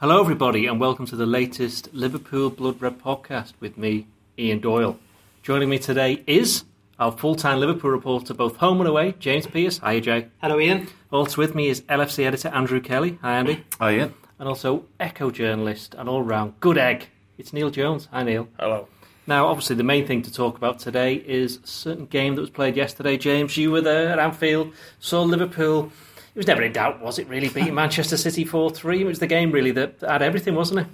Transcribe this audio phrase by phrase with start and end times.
[0.00, 4.06] Hello, everybody, and welcome to the latest Liverpool Blood Red podcast with me,
[4.38, 4.96] Ian Doyle.
[5.42, 6.62] Joining me today is
[7.00, 9.78] our full time Liverpool reporter, both home and away, James Pearce.
[9.78, 10.28] Hi, Jay.
[10.40, 10.86] Hello, Ian.
[11.10, 13.18] Also with me is LFC editor Andrew Kelly.
[13.22, 13.64] Hi, Andy.
[13.80, 14.14] Hi, Ian.
[14.38, 17.08] And also Echo journalist and all round good egg.
[17.36, 18.06] It's Neil Jones.
[18.12, 18.46] Hi, Neil.
[18.56, 18.86] Hello.
[19.26, 22.50] Now, obviously, the main thing to talk about today is a certain game that was
[22.50, 23.16] played yesterday.
[23.16, 25.90] James, you were there at Anfield, saw Liverpool.
[26.38, 29.00] It was never in doubt, was it, really, beating Manchester City 4 3?
[29.00, 30.86] It was the game, really, that had everything, wasn't it?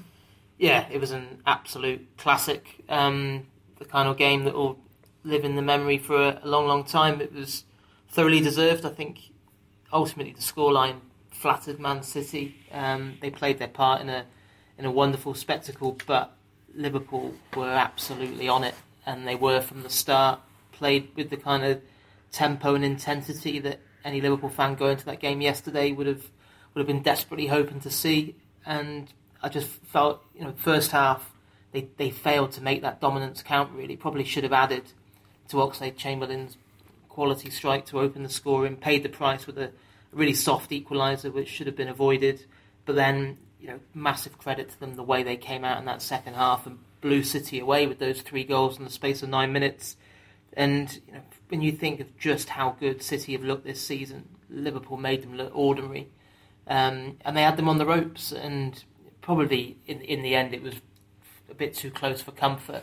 [0.56, 2.82] Yeah, it was an absolute classic.
[2.88, 3.46] Um,
[3.78, 4.78] the kind of game that will
[5.22, 7.20] live in the memory for a, a long, long time.
[7.20, 7.64] It was
[8.08, 8.86] thoroughly deserved.
[8.86, 9.18] I think
[9.92, 12.56] ultimately the scoreline flattered Man City.
[12.72, 14.24] Um, they played their part in a
[14.78, 16.34] in a wonderful spectacle, but
[16.74, 20.40] Liverpool were absolutely on it, and they were from the start.
[20.72, 21.82] Played with the kind of
[22.32, 26.22] tempo and intensity that any Liverpool fan going to that game yesterday would have
[26.74, 28.36] would have been desperately hoping to see.
[28.66, 31.32] And I just felt, you know, first half
[31.72, 33.72] they, they failed to make that dominance count.
[33.72, 34.84] Really, probably should have added
[35.48, 36.56] to Oxlade Chamberlain's
[37.08, 38.76] quality strike to open the scoring.
[38.76, 39.70] Paid the price with a
[40.12, 42.44] really soft equaliser, which should have been avoided.
[42.86, 46.02] But then you know, massive credit to them the way they came out in that
[46.02, 49.52] second half and blew City away with those three goals in the space of nine
[49.52, 49.96] minutes.
[50.52, 51.22] And you know,
[51.54, 55.36] when you think of just how good City have looked this season, Liverpool made them
[55.36, 56.08] look ordinary,
[56.66, 58.32] um, and they had them on the ropes.
[58.32, 58.82] And
[59.20, 60.74] probably in in the end, it was
[61.48, 62.82] a bit too close for comfort.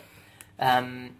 [0.58, 1.16] Um,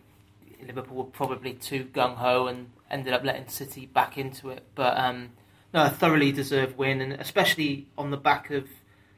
[0.67, 4.63] Liverpool were probably too gung ho and ended up letting City back into it.
[4.75, 5.33] But um,
[5.75, 8.67] no, a thoroughly deserved win, and especially on the back of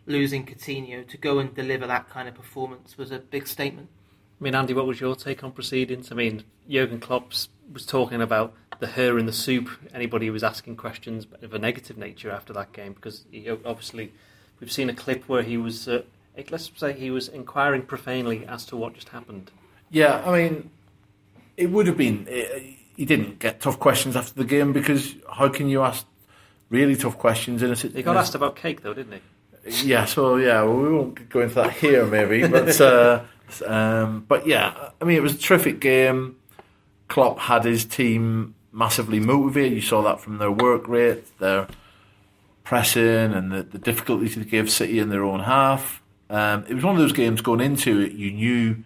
[0.06, 3.90] losing Coutinho to go and deliver that kind of performance was a big statement.
[4.40, 6.10] I mean, Andy, what was your take on proceedings?
[6.10, 7.32] I mean, Jurgen Klopp
[7.72, 9.68] was talking about the hair in the soup.
[9.92, 14.12] Anybody who was asking questions of a negative nature after that game, because he, obviously
[14.60, 16.02] we've seen a clip where he was, uh,
[16.50, 19.50] let's say, he was inquiring profanely as to what just happened.
[19.90, 20.70] Yeah, I mean,
[21.56, 22.26] it would have been.
[22.28, 26.06] It, he didn't get tough questions after the game because how can you ask
[26.70, 27.96] really tough questions in a situation?
[27.96, 29.20] He got asked about cake, though, didn't
[29.64, 29.88] he?
[29.88, 33.22] Yeah, so yeah, well, we won't go into that here, maybe, but uh,
[33.66, 36.36] um, but yeah, I mean, it was a terrific game.
[37.08, 39.72] Klopp had his team massively motivated.
[39.74, 41.68] You saw that from their work rate, their
[42.64, 46.02] pressing, and the, the difficulty to give City in their own half.
[46.30, 48.82] Um, it was one of those games going into it, you knew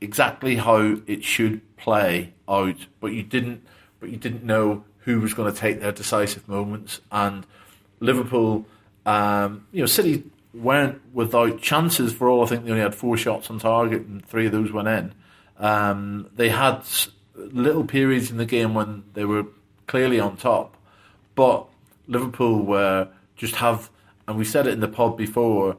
[0.00, 3.64] exactly how it should play out, but you didn't,
[4.00, 7.00] but you didn't know who was going to take their decisive moments.
[7.10, 7.46] And
[8.00, 8.66] Liverpool
[9.06, 10.24] um, you know, City
[10.54, 12.42] weren't without chances for all.
[12.42, 15.14] I think they only had four shots on target, and three of those went in.
[15.58, 16.82] Um, they had
[17.34, 19.46] little periods in the game when they were
[19.86, 20.76] clearly on top,
[21.34, 21.66] but
[22.06, 23.90] Liverpool were just have,
[24.28, 25.76] and we said it in the pod before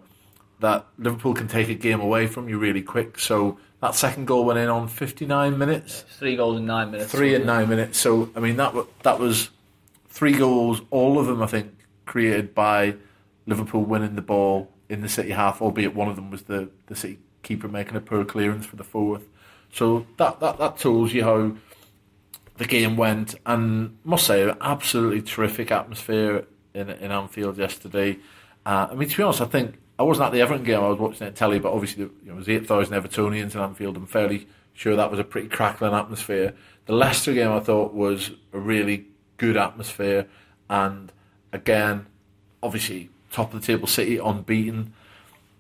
[0.60, 3.20] that Liverpool can take a game away from you really quick.
[3.20, 6.06] So that second goal went in on 59 minutes.
[6.18, 7.12] Three goals in nine minutes.
[7.12, 8.00] Three in nine minutes.
[8.00, 9.50] So I mean that that was
[10.08, 11.76] three goals, all of them I think
[12.06, 12.96] created by
[13.46, 16.96] Liverpool winning the ball in the City half, albeit one of them was the, the
[16.96, 19.28] City keeper making a poor clearance for the fourth.
[19.74, 21.52] So that, that, that tells you how
[22.58, 23.36] the game went.
[23.46, 28.20] And must say, absolutely terrific atmosphere in, in Anfield yesterday.
[28.66, 30.80] Uh, I mean, to be honest, I think I wasn't at the Everton game.
[30.80, 33.56] I was watching it on telly, but obviously you know, there was eight thousand Evertonians
[33.56, 33.98] in Anfield.
[33.98, 36.54] I'm fairly sure that was a pretty crackling atmosphere.
[36.86, 39.06] The Leicester game I thought was a really
[39.38, 40.28] good atmosphere,
[40.70, 41.12] and
[41.52, 42.08] again,
[42.62, 44.94] obviously top of the table City, unbeaten.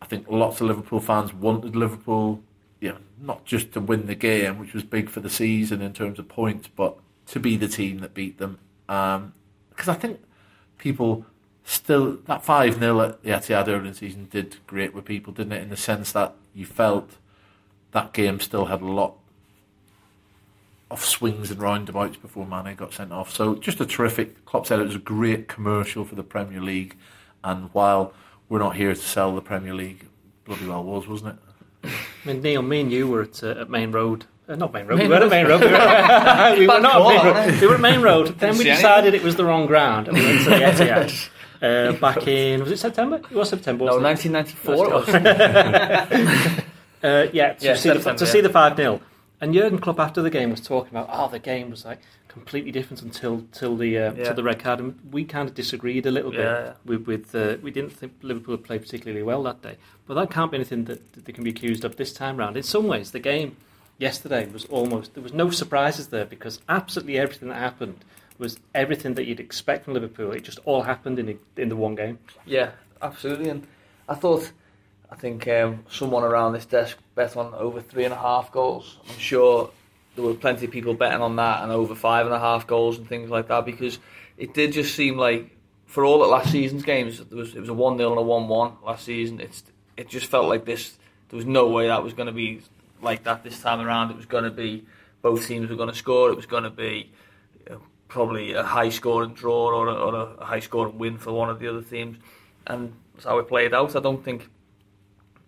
[0.01, 2.41] I think lots of Liverpool fans wanted Liverpool,
[2.83, 5.93] you know, not just to win the game, which was big for the season in
[5.93, 8.59] terms of points, but to be the team that beat them.
[8.87, 10.19] Because um, I think
[10.77, 11.25] people
[11.63, 15.31] still that five 0 at the Etihad early in the season did great with people,
[15.31, 15.61] didn't it?
[15.61, 17.11] In the sense that you felt
[17.93, 19.15] that game still had a lot
[20.91, 23.31] of swings and roundabouts before Mane got sent off.
[23.31, 24.43] So just a terrific.
[24.43, 26.97] Klopp said it was a great commercial for the Premier League.
[27.45, 28.11] And while
[28.49, 30.05] we're not here to sell the Premier League,
[30.43, 31.52] bloody well was, wasn't it?
[31.83, 31.89] I
[32.25, 34.25] mean, Neil, me and you were at, uh, at Maine Road.
[34.47, 34.99] Uh, not Maine Road.
[34.99, 35.61] Main we were at Maine Road.
[35.61, 35.73] We were,
[36.59, 37.61] we were not at Maine Road.
[37.61, 38.39] We were at Maine Road.
[38.39, 41.29] Then we decided it was the wrong ground, and we went to the Etihad.
[41.61, 43.17] Uh, back in was it September?
[43.17, 43.85] It was September.
[43.85, 44.95] No, 1994.
[47.03, 48.31] uh, yeah, to, yeah, see, the, to yeah.
[48.31, 48.99] see the five 0
[49.43, 51.99] and Jurgen Klopp after the game was talking about, oh, the game was like
[52.33, 54.23] completely different until till the uh, yeah.
[54.23, 56.73] till the red card, and we kind of disagreed a little bit yeah.
[56.83, 57.05] with.
[57.05, 59.77] with uh, we didn't think Liverpool played particularly well that day,
[60.07, 62.57] but that can't be anything that, that they can be accused of this time round.
[62.57, 63.55] In some ways, the game
[63.99, 68.03] yesterday was almost there was no surprises there because absolutely everything that happened
[68.39, 70.31] was everything that you'd expect from Liverpool.
[70.31, 72.17] It just all happened in the, in the one game.
[72.47, 72.71] Yeah,
[73.01, 73.67] absolutely, and
[74.09, 74.51] I thought
[75.11, 78.97] I think um, someone around this desk bet on over three and a half goals.
[79.07, 79.69] I'm sure
[80.15, 82.97] there were plenty of people betting on that and over five and a half goals
[82.97, 83.99] and things like that because
[84.37, 85.49] it did just seem like
[85.85, 88.21] for all at last season's games there was it was a one 0 and a
[88.21, 89.39] one one last season.
[89.39, 89.63] It's
[89.97, 90.97] it just felt like this.
[91.29, 92.61] There was no way that was going to be
[93.01, 94.11] like that this time around.
[94.11, 94.85] It was going to be
[95.21, 96.29] both teams were going to score.
[96.29, 97.11] It was going to be
[97.69, 101.49] know, probably a high scoring draw or a, or a high scoring win for one
[101.49, 102.17] of the other teams,
[102.67, 103.95] and that's how it played out.
[103.95, 104.49] I don't think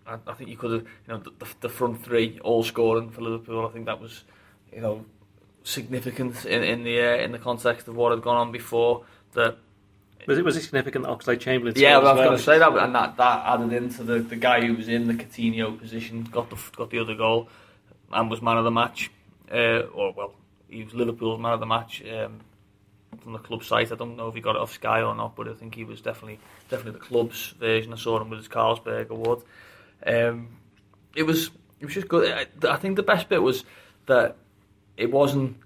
[0.06, 3.66] I think you could have, you know, the, the, front three all scoring for Liverpool.
[3.66, 4.22] I think that was,
[4.76, 5.04] you know,
[5.64, 9.04] significant in, in the uh, in the context of what had gone on before.
[9.32, 9.56] That
[10.26, 11.74] was it was it significant that Oxlade Chamberlain?
[11.76, 12.28] Yeah, well, I was well.
[12.28, 15.08] going to say that, and that, that added into the, the guy who was in
[15.08, 17.48] the Coutinho position got the got the other goal
[18.12, 19.10] and was man of the match.
[19.50, 20.34] Uh, or well,
[20.68, 22.40] he was Liverpool's man of the match um,
[23.22, 23.90] from the club site.
[23.90, 25.84] I don't know if he got it off Sky or not, but I think he
[25.84, 26.38] was definitely
[26.68, 27.94] definitely the club's version.
[27.94, 29.40] I saw him with his Carlsberg award.
[30.06, 30.48] Um,
[31.14, 31.50] it was
[31.80, 32.30] it was just good.
[32.30, 33.64] I, I think the best bit was
[34.06, 34.36] that
[34.96, 35.56] it wasn't.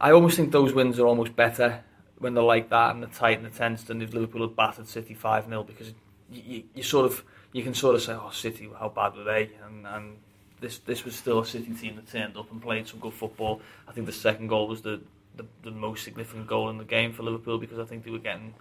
[0.00, 1.82] I almost think those wins are almost better
[2.18, 4.88] when they're like that and they're tight and they're tense than if Liverpool had battered
[4.88, 5.92] City five 0 because
[6.30, 9.24] you, you, you, sort of you can sort of say, oh City, how bad were
[9.24, 9.50] they?
[9.64, 10.16] And, and
[10.60, 13.60] this this was still a City team that turned up and played some good football.
[13.88, 15.00] I think the second goal was the,
[15.36, 18.18] the, the most significant goal in the game for Liverpool because I think they were
[18.18, 18.54] getting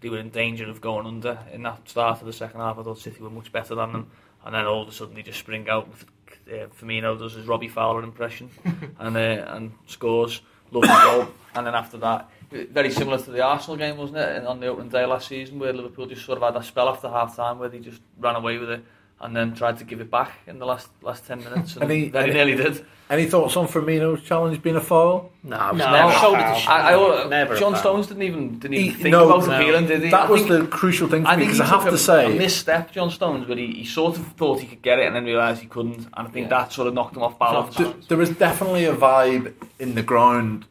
[0.00, 2.78] they were in danger of going under in that start of the second half.
[2.78, 4.10] I thought City were much better than them
[4.46, 5.88] and then all of a sudden they just spring out.
[5.88, 6.04] With,
[6.48, 8.48] uh, Firmino does his Robbie Fowler impression
[8.98, 10.40] and uh, and scores,
[10.70, 11.28] lovely goal.
[11.54, 14.36] And then after that, very similar to the Arsenal game, wasn't it?
[14.36, 16.88] And On the opening day last season, where Liverpool just sort of had a spell
[16.88, 18.84] after half time where they just ran away with it
[19.20, 22.08] and then tried to give it back in the last last ten minutes, and any,
[22.08, 22.84] very nearly did.
[23.08, 25.30] Any thoughts on Firmino's challenge being a foul?
[25.44, 26.70] No, no, never shoulder to shoulder.
[26.70, 29.54] I, I, never John Stones didn't even didn't even he, think no, about no.
[29.54, 30.10] appealing, did he?
[30.10, 32.38] That I was the crucial thing for I me because I have to say, a
[32.38, 35.24] misstep, John Stones, but he, he sort of thought he could get it and then
[35.24, 36.62] realised he couldn't, and I think yeah.
[36.62, 37.76] that sort of knocked him off balance.
[37.76, 40.66] There, there was definitely a vibe in the ground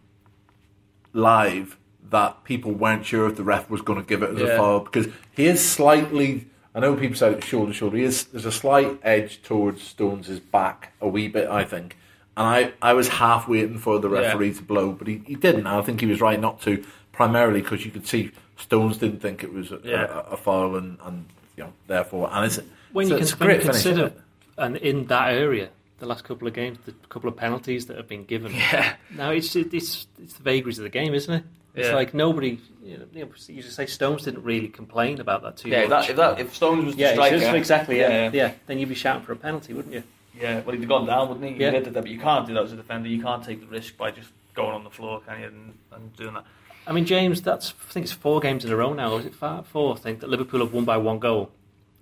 [1.14, 1.78] live
[2.10, 4.48] that people weren't sure if the ref was going to give it as yeah.
[4.48, 7.98] a foul because he is slightly I know people say shoulder to shoulder.
[7.98, 11.98] He is, there's a slight edge towards Stones' back, a wee bit, I think.
[12.36, 14.58] And I, I was half waiting for the referee yeah.
[14.58, 15.68] to blow, but he, he didn't.
[15.68, 16.84] I think he was right not to,
[17.14, 20.06] primarily because you could see Stones didn't think it was a, yeah.
[20.06, 21.26] a, a foul, and, and
[21.56, 22.60] you know therefore, and it's
[22.92, 24.14] when you, can, when you consider
[24.58, 25.70] and in that area
[26.00, 28.54] the last couple of games, the couple of penalties that have been given.
[28.54, 28.96] Yeah.
[29.16, 31.44] Now it's it's it's the vagaries of the game, isn't it?
[31.76, 31.96] It's yeah.
[31.96, 35.88] like nobody, you know, you, just say Stones didn't really complain about that too yeah,
[35.88, 36.10] much.
[36.10, 38.96] If, that, if Stones was the yeah, striker, exactly, yeah, yeah, yeah, then you'd be
[38.96, 40.04] shouting for a penalty, wouldn't you?
[40.40, 41.62] Yeah, well, he'd have gone down, wouldn't he?
[41.62, 41.80] Yeah.
[41.80, 43.10] That, but you can't do that as a defender.
[43.10, 46.16] You can't take the risk by just going on the floor, can you, and, and
[46.16, 46.46] doing that.
[46.88, 49.18] I mean, James, that's I think it's four games in a row now.
[49.18, 49.96] Is it five, four?
[49.96, 51.52] I think that Liverpool have won by one goal.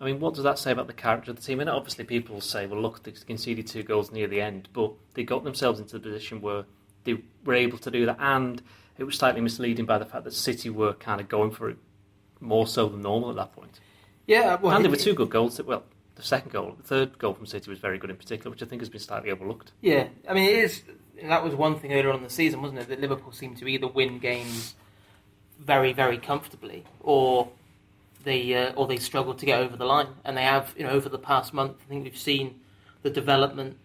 [0.02, 1.62] I mean, what does that say about the character of the team?
[1.62, 5.24] And obviously, people say, well, look, they conceded two goals near the end, but they
[5.24, 6.66] got themselves into the position where
[7.06, 8.62] they were able to do that, and
[8.98, 11.78] it was slightly misleading by the fact that City were kind of going for it
[12.40, 13.80] more so than normal at that point.
[14.28, 15.57] Yeah, well, and there were two good goals.
[15.57, 15.84] That, well,
[16.16, 18.66] the second goal, the third goal from City was very good in particular, which I
[18.66, 19.72] think has been slightly overlooked.
[19.81, 20.84] Yeah, I mean, it is.
[21.24, 22.90] That was one thing earlier on in the season, wasn't it?
[22.90, 24.75] That Liverpool seemed to either win games
[25.60, 27.50] very, very comfortably, or
[28.24, 30.07] they uh, or they struggled to get over the line.
[30.24, 32.60] And they have, you know, over the past month, I think we've seen
[33.01, 33.77] the development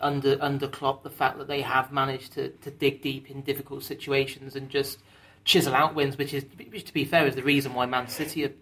[0.00, 3.84] under under Klopp the fact that they have managed to, to dig deep in difficult
[3.84, 4.98] situations and just
[5.44, 8.44] chisel out wins, which is which to be fair is the reason why Man City
[8.44, 8.52] are,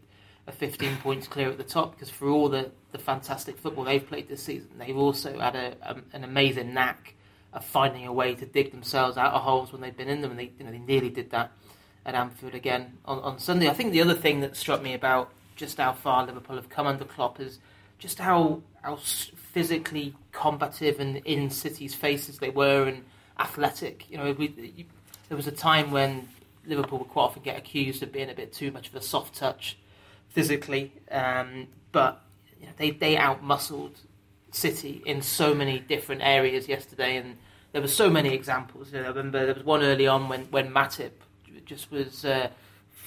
[0.47, 4.07] are 15 points clear at the top because for all the, the fantastic football they've
[4.07, 7.14] played this season, they've also had a, a, an amazing knack
[7.52, 10.30] of finding a way to dig themselves out of holes when they've been in them,
[10.30, 11.52] and they you know they nearly did that
[12.04, 13.68] at Anfield again on, on Sunday.
[13.68, 16.87] I think the other thing that struck me about just how far Liverpool have come
[16.87, 17.59] under Klopp is
[17.98, 23.04] just how how physically combative and in City's faces they were and
[23.38, 24.08] athletic.
[24.10, 24.84] You know, we, you,
[25.28, 26.28] there was a time when
[26.66, 29.34] Liverpool would quite often get accused of being a bit too much of a soft
[29.34, 29.76] touch
[30.28, 32.22] physically, um, but
[32.60, 33.96] you know, they they outmuscled
[34.50, 37.36] City in so many different areas yesterday, and
[37.72, 38.92] there were so many examples.
[38.92, 41.12] You know, I remember there was one early on when when Matip
[41.64, 42.24] just was.
[42.24, 42.48] Uh,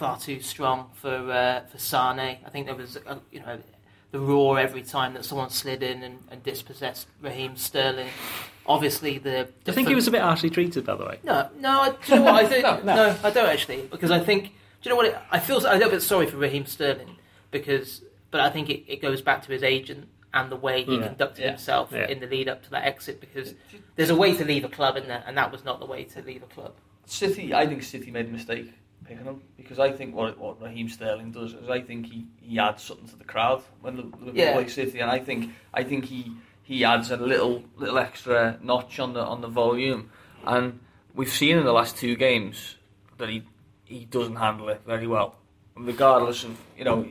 [0.02, 2.40] far too strong for uh, for Sane.
[2.44, 3.60] I think there was, a, you know,
[4.12, 8.10] the roar every time that someone slid in and, and dispossessed Raheem Sterling.
[8.66, 9.48] Obviously, the.
[9.64, 11.20] Do you think he was a bit harshly treated, by the way?
[11.24, 11.96] No, no.
[12.06, 12.64] Do you know what I think?
[12.64, 12.96] no, no.
[12.96, 14.54] no, I don't actually, because I think.
[14.82, 15.06] Do you know what?
[15.08, 17.18] It, I feel a little bit sorry for Raheem Sterling
[17.52, 18.02] because,
[18.32, 21.08] but I think it, it goes back to his agent and the way he yeah.
[21.08, 21.50] conducted yeah.
[21.50, 22.08] himself yeah.
[22.08, 23.54] in the lead up to that exit because
[23.96, 26.04] there's a way to leave a club in there, and that was not the way
[26.04, 26.74] to leave a club.
[27.06, 28.72] City, I think City made a mistake
[29.06, 32.60] picking him because I think what what Raheem Sterling does is I think he, he
[32.60, 34.54] adds something to the crowd when Liverpool yeah.
[34.54, 36.32] play City, and I think I think he
[36.64, 40.10] he adds a little little extra notch on the on the volume,
[40.46, 40.80] and
[41.14, 42.76] we've seen in the last two games
[43.18, 43.44] that he
[43.86, 45.36] he doesn't handle it very well,
[45.76, 47.08] regardless of you know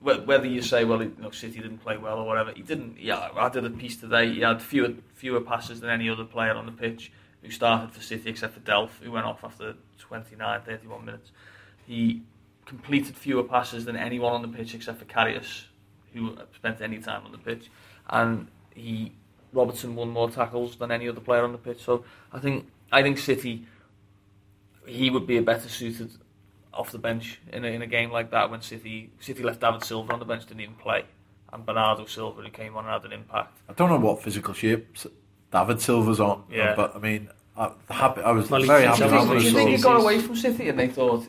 [0.00, 2.52] whether you say well you know City didn't play well or whatever.
[2.52, 2.98] He didn't.
[2.98, 4.32] Yeah, I did a piece today.
[4.32, 8.02] He had fewer fewer passes than any other player on the pitch who started for
[8.02, 11.30] City except for Delph, who went off after 29, 31 minutes.
[11.86, 12.22] He
[12.66, 15.64] completed fewer passes than anyone on the pitch except for Karius,
[16.12, 17.70] who spent any time on the pitch,
[18.08, 19.12] and he
[19.52, 21.82] Robertson won more tackles than any other player on the pitch.
[21.82, 23.66] So I think I think City
[24.86, 26.10] he would be a better suited
[26.72, 29.84] off the bench in a, in a game like that when City City left David
[29.84, 31.04] Silva on the bench didn't even play
[31.52, 33.58] and Bernardo Silva who came on and had an impact.
[33.68, 34.96] I don't know what physical shape
[35.52, 36.74] David Silva's on, yeah.
[36.74, 39.00] but I mean I, happy, I was well, very happy.
[39.00, 41.26] Do you think he got away from City and they thought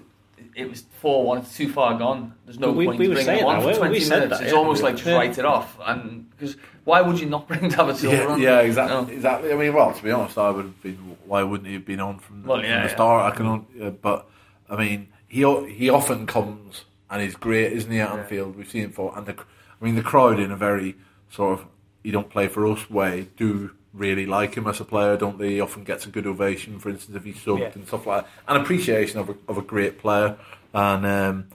[0.56, 2.34] it was 4 1, it's too far gone.
[2.46, 4.10] There's no we, point we bringing him on for 20 minutes.
[4.10, 5.78] That, it's yeah, almost like just write it off.
[5.86, 8.42] And because why would you not bring David Silva yeah, on?
[8.42, 9.14] Yeah, exactly, no.
[9.14, 9.54] exactly.
[9.54, 11.18] I mean, well, to be honest, I would have been.
[11.26, 13.34] Why wouldn't he have been on from, well, from the start?
[13.34, 14.28] I can, uh, but
[14.70, 18.00] I mean, he he often comes and he's great, isn't he?
[18.00, 20.96] At Anfield, we've seen him for, and the, I mean, the crowd in a very
[21.30, 21.66] sort of
[22.04, 25.52] you don't play for us way do really like him as a player, don't they?
[25.52, 27.72] He often gets a good ovation, for instance, if he's subbed yeah.
[27.76, 28.32] and stuff like that.
[28.48, 30.38] An appreciation of a, of a great player.
[30.74, 31.48] And, um,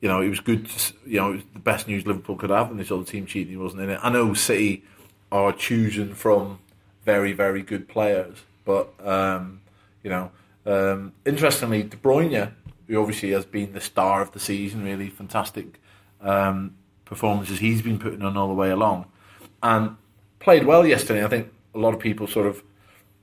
[0.00, 2.50] you know, it was good, to, you know, it was the best news Liverpool could
[2.50, 4.00] have, and they saw the team cheating, he wasn't in it.
[4.02, 4.84] I know City
[5.30, 6.58] are choosing from
[7.04, 9.60] very, very good players, but, um,
[10.02, 10.30] you know,
[10.66, 12.52] um, interestingly, De Bruyne,
[12.88, 15.80] who obviously has been the star of the season, really fantastic
[16.20, 16.74] um,
[17.04, 19.06] performances he's been putting on all the way along,
[19.62, 19.96] and
[20.40, 21.24] played well yesterday.
[21.24, 22.62] I think a lot of people sort of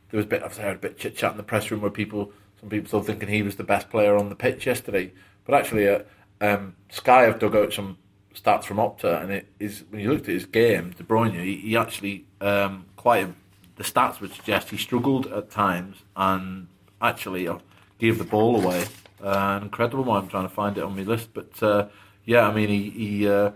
[0.10, 1.91] there was a bit I've heard a bit chit chat in the press room where
[1.91, 5.12] people some people still thinking he was the best player on the pitch yesterday,
[5.43, 6.00] but actually uh,
[6.39, 7.98] um, Sky have dug out some
[8.36, 11.57] stats from Opta, and it is when you looked at his game, De Bruyne, he,
[11.57, 13.27] he actually um, quite
[13.75, 16.67] the stats would suggest he struggled at times and
[17.01, 17.57] actually uh,
[17.98, 18.86] gave the ball away.
[19.22, 20.24] Uh, incredible one.
[20.24, 21.88] I'm trying to find it on my list, but uh,
[22.25, 23.51] yeah, I mean he he, uh,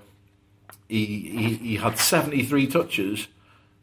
[0.89, 3.27] he he he had 73 touches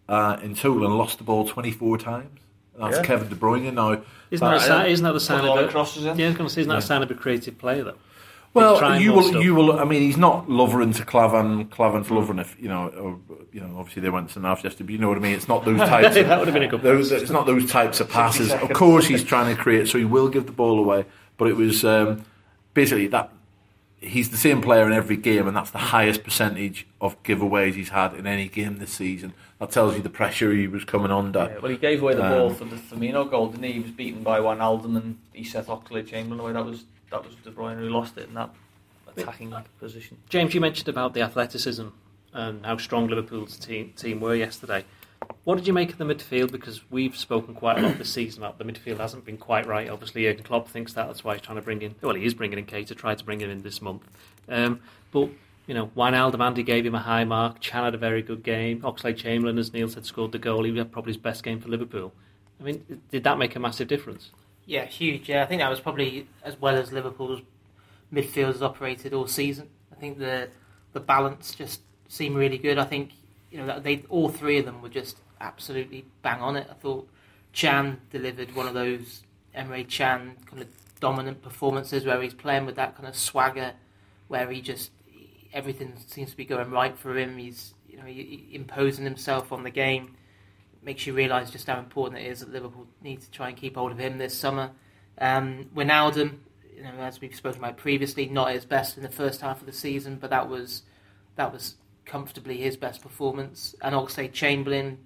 [0.09, 2.41] uh, in total and lost the ball 24 times.
[2.79, 3.03] That's yeah.
[3.05, 4.03] Kevin De Bruyne now.
[4.31, 6.19] Isn't that, a, isn't that the sign of a crosses in?
[6.19, 6.79] Yeah, I was going to say, isn't that yeah.
[6.79, 7.97] a sign of a creative player though?
[8.55, 9.23] Well, you will.
[9.25, 9.43] Stuff.
[9.43, 9.81] You will.
[9.81, 12.41] I mean, he's not Lovren to Klavan, Klavan to Lovren.
[12.41, 15.09] If you know, or, you know, obviously they went to Nav yesterday, but you know
[15.09, 15.35] what I mean.
[15.35, 16.15] It's not those types.
[16.15, 16.83] that would have been a good.
[16.83, 18.53] Those, it's not those types of passes.
[18.53, 21.05] Of course, he's trying to create, so he will give the ball away.
[21.37, 22.25] But it was um,
[22.75, 23.33] basically that
[24.05, 27.91] he's the same player in every game, and that's the highest percentage of giveaways he's
[27.91, 29.33] had in any game this season.
[29.59, 31.51] That tells you the pressure he was coming under.
[31.51, 33.73] Yeah, well, he gave away the um, ball for the Firmino goal, didn't he?
[33.73, 36.53] He was beaten by Wijnaldum and he set Oxlade Chamberlain away.
[36.53, 38.51] That was that was De Bruyne who lost it in that
[39.17, 40.19] attacking position.
[40.29, 41.87] James, you mentioned about the athleticism
[42.33, 44.85] and how strong Liverpool's team team were yesterday.
[45.45, 46.51] What did you make of the midfield?
[46.51, 49.89] Because we've spoken quite a lot this season about the midfield hasn't been quite right.
[49.89, 51.07] Obviously, Jurgen Klopp thinks that.
[51.07, 51.95] That's why he's trying to bring in.
[52.01, 52.97] Well, he is bringing in Keita.
[52.97, 54.03] Tried to bring him in this month.
[54.49, 54.81] Um,
[55.13, 55.31] but
[55.67, 57.61] you know, Wijnaldum, Andy gave him a high mark.
[57.61, 58.81] Can had a very good game.
[58.83, 60.65] Oxlade Chamberlain, as Neil said, scored the goal.
[60.65, 62.13] He had probably his best game for Liverpool.
[62.61, 64.31] I mean, did that make a massive difference?
[64.67, 65.29] Yeah, huge.
[65.29, 67.43] Yeah, I think that was probably as well as Liverpool's
[68.13, 69.69] midfield has operated all season.
[69.93, 70.49] I think the
[70.93, 72.79] the balance just seemed really good.
[72.79, 73.11] I think
[73.55, 76.67] you know they all three of them were just absolutely bang on it.
[76.69, 77.09] I thought
[77.53, 79.23] Can delivered one of those
[79.57, 80.69] Emre Can kind of
[80.99, 83.75] dominant performances where he's playing with that kind of swagger,
[84.27, 84.91] where he just
[85.53, 87.39] everything seems to be going right for him.
[87.39, 90.17] He's you know he, imposing himself on the game.
[90.83, 93.77] makes you realise just how important it is that Liverpool need to try and keep
[93.77, 94.73] hold of him this summer.
[95.19, 96.39] Um, Wijnaldum,
[96.77, 99.67] you know, as we've spoken about previously, not his best in the first half of
[99.67, 100.83] the season, but that was
[101.37, 103.75] that was comfortably his best performance.
[103.83, 104.99] And Oxlade Chamberlain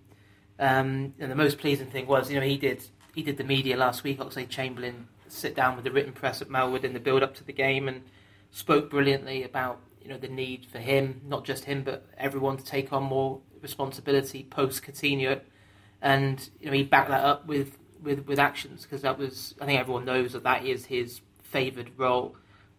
[0.59, 2.83] um, and the most pleasing thing was, you know, he did
[3.15, 4.19] he did the media last week.
[4.19, 7.45] Oxlade Chamberlain sit down with the written press at Melwood in the build up to
[7.45, 8.03] the game and
[8.51, 12.65] spoke brilliantly about you know the need for him, not just him, but everyone to
[12.65, 15.41] take on more responsibility post Coutinho,
[16.03, 19.67] and you know he backed that up with with with actions because that was I
[19.67, 22.37] think everyone knows that that is his favoured role.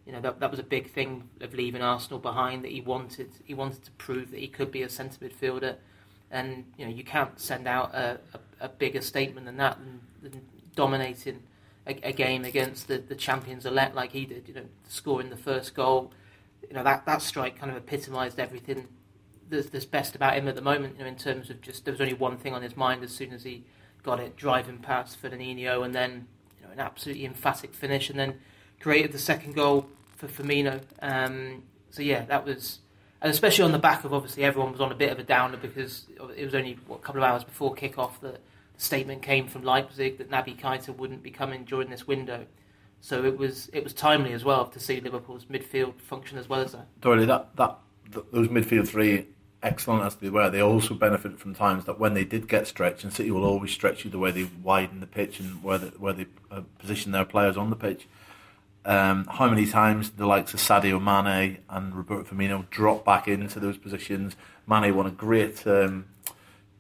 [0.09, 3.29] You know that that was a big thing of leaving Arsenal behind that he wanted
[3.45, 5.75] he wanted to prove that he could be a centre midfielder
[6.31, 10.31] and you know you can't send out a, a, a bigger statement than that than,
[10.31, 10.41] than
[10.75, 11.43] dominating
[11.85, 14.47] a, a, game against the, the champions elect like he did.
[14.47, 16.11] You know, scoring the first goal.
[16.67, 18.87] You know that that strike kind of epitomised everything
[19.47, 20.95] that's, that's best about him at the moment.
[20.97, 23.11] You know, in terms of just there was only one thing on his mind as
[23.11, 23.63] soon as he
[24.01, 26.25] got it, driving past Fernandinho, and then
[26.59, 28.39] you know an absolutely emphatic finish, and then
[28.79, 29.87] created the second goal
[30.19, 30.81] for Firmino.
[31.01, 32.79] Um, so yeah, that was,
[33.21, 35.57] and especially on the back of obviously everyone was on a bit of a downer
[35.57, 38.41] because it was only what, a couple of hours before kickoff that
[38.75, 42.45] the statement came from Leipzig that Naby Keita wouldn't be coming during this window.
[43.01, 46.59] So it was it was timely as well to see Liverpool's midfield function as well
[46.59, 46.88] as that.
[47.01, 47.77] Totally, that that
[48.31, 49.27] those midfield three
[49.63, 53.05] excellent as they were, they also benefit from times that when they did get stretched,
[53.05, 56.13] and City will always stretch you the way they widen the pitch and where where
[56.13, 58.05] they uh, position their players on the pitch.
[58.86, 63.59] Um, how many times the likes of Sadio Mane and Roberto Firmino drop back into
[63.59, 64.36] those positions?
[64.67, 66.05] Mane won a great um,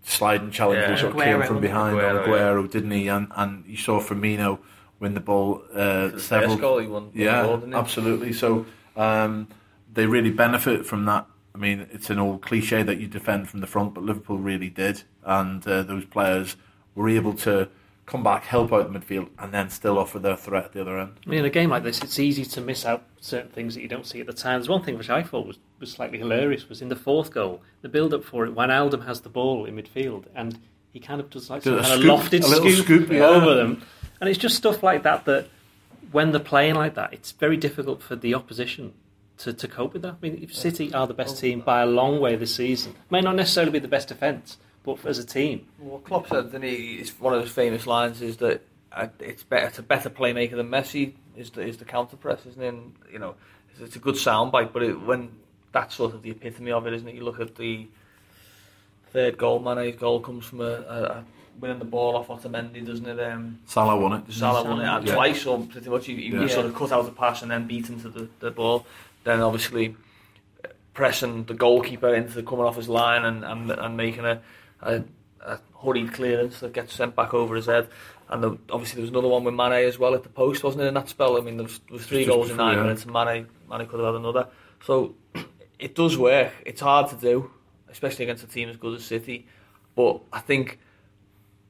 [0.03, 0.95] sliding challenge, yeah.
[0.95, 2.71] sort of came from behind Aguero, on Aguero, yeah.
[2.71, 3.07] didn't he?
[3.07, 4.59] And, and you saw Firmino
[4.99, 6.57] win the ball uh, several.
[6.57, 8.33] Goal he won, yeah, ball, absolutely.
[8.33, 8.65] So
[8.95, 9.47] um,
[9.93, 13.59] they really benefit from that I mean, it's an old cliche that you defend from
[13.59, 16.55] the front, but Liverpool really did, and uh, those players
[16.95, 17.69] were able to
[18.09, 20.99] come back, help out the midfield, and then still offer their threat at the other
[20.99, 21.13] end.
[21.25, 23.81] I mean, in a game like this, it's easy to miss out certain things that
[23.81, 24.59] you don't see at the time.
[24.59, 27.61] There's one thing which I thought was, was slightly hilarious was in the fourth goal,
[27.81, 30.59] the build-up for it, when Wijnaldum has the ball in midfield, and
[30.91, 33.25] he kind of does like some kind scoop, of lofted scoop, scoop yeah.
[33.25, 33.83] over them,
[34.19, 35.47] and it's just stuff like that that
[36.11, 38.93] when they're playing like that, it's very difficult for the opposition
[39.37, 40.13] to, to cope with that.
[40.13, 41.41] I mean, if City are the best oh.
[41.41, 45.05] team by a long way this season, may not necessarily be the best defence, but
[45.05, 45.67] as a team.
[45.79, 49.67] Well, Klopp said, that he, one of his famous lines is that uh, it's better,
[49.67, 52.67] it's a better playmaker than Messi is the, is the counter press, isn't it?
[52.67, 53.35] And, you know,
[53.71, 55.31] it's, it's a good soundbite, but it, when
[55.71, 57.15] that's sort of the epitome of it, isn't it?
[57.15, 57.87] You look at the
[59.11, 61.25] third goal, Mane's goal comes from a, a
[61.59, 63.19] winning the ball off Otamendi, doesn't it?
[63.19, 64.31] Um, Salah won it.
[64.31, 65.13] Salah won it yeah.
[65.13, 66.05] twice, or pretty much.
[66.05, 66.47] He, he yeah.
[66.47, 68.85] sort of cut out the pass and then beat into the, the ball
[69.23, 69.95] then obviously
[70.93, 74.41] pressing the goalkeeper into coming off his line and, and, and making a,
[74.81, 75.03] a,
[75.41, 77.87] a hurried clearance that gets sent back over his head.
[78.29, 80.83] And the, obviously there was another one with Mane as well at the post, wasn't
[80.83, 81.37] it, in that spell?
[81.37, 82.83] I mean, there was, there was three Just goals in nine yeah.
[82.83, 84.47] minutes and Mane, Mane could have had another.
[84.85, 85.15] So
[85.79, 86.53] it does work.
[86.65, 87.51] It's hard to do,
[87.89, 89.47] especially against a team as good as City.
[89.95, 90.79] But I think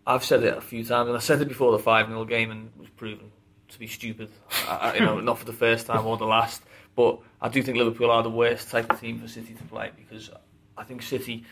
[0.05, 2.51] I've said it a few times, and I said it before the 5 0 game
[2.51, 3.31] and was proven
[3.69, 4.29] to be stupid.
[4.67, 6.63] I, you know, not for the first time or the last.
[6.95, 9.91] But I do think Liverpool are the worst type of team for City to play
[9.95, 10.29] because
[10.77, 11.45] I think City,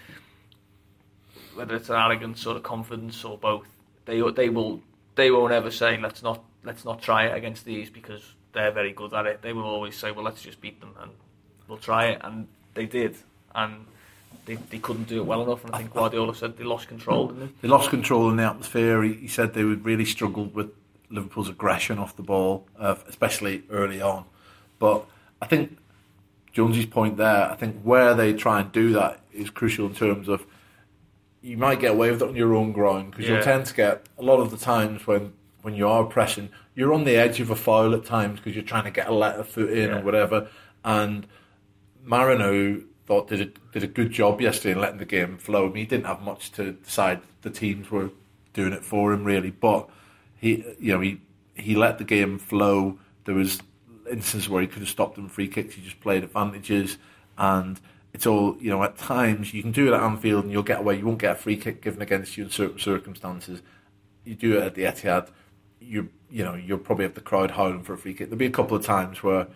[1.58, 3.68] whether it's an arrogance or a confidence or both,
[4.06, 4.82] they they will
[5.16, 8.94] they won't ever say let's not let's not try it against these because they're very
[8.94, 9.42] good at it.
[9.42, 11.12] They will always say, well, let's just beat them and
[11.68, 13.18] we'll try it, and they did,
[13.54, 13.86] and
[14.46, 15.64] they, they couldn't do it well enough.
[15.66, 17.28] And I think Guardiola said they lost control.
[17.28, 17.50] They?
[17.62, 17.68] they?
[17.68, 19.04] lost control in the atmosphere.
[19.04, 20.72] He, he, said they would really struggled with
[21.10, 24.26] Liverpool's aggression off the ball, uh, especially early on.
[24.80, 25.06] But
[25.42, 25.78] I think
[26.54, 30.28] Jonesy's point there, I think where they try and do that is crucial in terms
[30.28, 30.46] of
[31.48, 33.36] you might get away with it on your own ground because yeah.
[33.36, 36.94] you'll tend to get a lot of the times when when you are pressing, you're
[36.94, 39.44] on the edge of a foul at times because you're trying to get a letter
[39.44, 39.98] foot in yeah.
[39.98, 40.50] or whatever.
[40.84, 41.26] And
[42.04, 45.66] Marino thought did a, did a good job yesterday in letting the game flow.
[45.66, 47.22] I mean, he didn't have much to decide.
[47.42, 48.12] The teams were
[48.54, 49.90] doing it for him really, but
[50.36, 51.22] he you know he
[51.56, 53.00] he let the game flow.
[53.24, 53.62] There was
[54.10, 55.76] instances where he could have stopped them free kicks.
[55.76, 56.98] He just played advantages,
[57.38, 57.80] and
[58.14, 58.84] it's all you know.
[58.84, 60.98] At times, you can do it at Anfield, and you'll get away.
[60.98, 63.62] You won't get a free kick given against you in certain circumstances.
[64.24, 65.30] You do it at the Etihad,
[65.80, 68.30] you you know you'll probably have the crowd howling for a free kick.
[68.30, 69.48] There'll be a couple of times where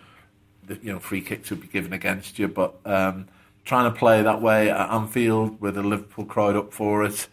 [0.66, 3.28] the you know free kicks would be given against you, but um,
[3.66, 7.28] trying to play that way at Anfield with a Liverpool crowd up for it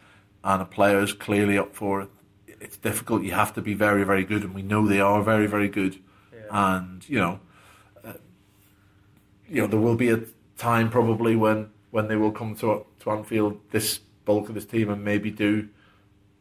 [0.45, 2.09] and a players clearly up for it,
[2.47, 3.23] it's difficult.
[3.23, 5.99] You have to be very very good, and we know they are very very good
[6.51, 7.41] and you know,
[8.05, 8.15] uh,
[9.49, 10.21] you know there will be a
[10.59, 14.90] time probably when when they will come to to Anfield, this bulk of this team,
[14.90, 15.68] and maybe do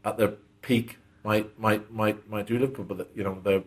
[0.03, 3.63] at their peak might might might might do Liverpool, but you know their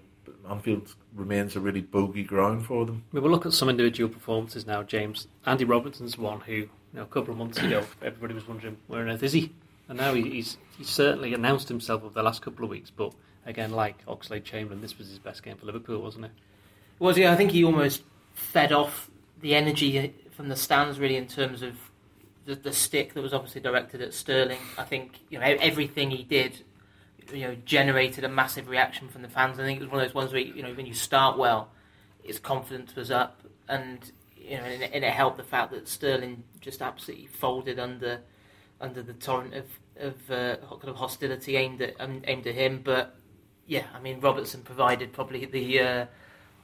[0.49, 3.05] Anfield remains a really bogey ground for them.
[3.13, 5.29] We will look at some individual performances now, James.
[5.47, 9.03] Andy Robertson's one who, you know, a couple of months ago, everybody was wondering where
[9.03, 9.53] on earth is he,
[9.89, 13.13] and now he, he's he's certainly announced himself over the last couple of weeks, but
[13.47, 16.33] again, like Oxlade Chamberlain, this was his best game for Liverpool, wasn't it?
[16.99, 18.03] Was yeah, I think he almost
[18.35, 19.11] fed off
[19.41, 21.77] the energy from the stands really in terms of
[22.47, 24.57] the, the stick that was obviously directed at Sterling.
[24.79, 26.65] I think you know everything he did,
[27.31, 29.59] you know, generated a massive reaction from the fans.
[29.59, 31.73] I think it was one of those ones where you know when you start well,
[32.23, 36.43] his confidence was up, and you know, and, and it helped the fact that Sterling
[36.63, 38.21] just absolutely folded under
[38.81, 39.67] under the torrent of
[39.99, 42.81] of uh, kind of hostility aimed at um, aimed at him.
[42.83, 43.15] But
[43.67, 46.07] yeah, I mean Robertson provided probably the uh,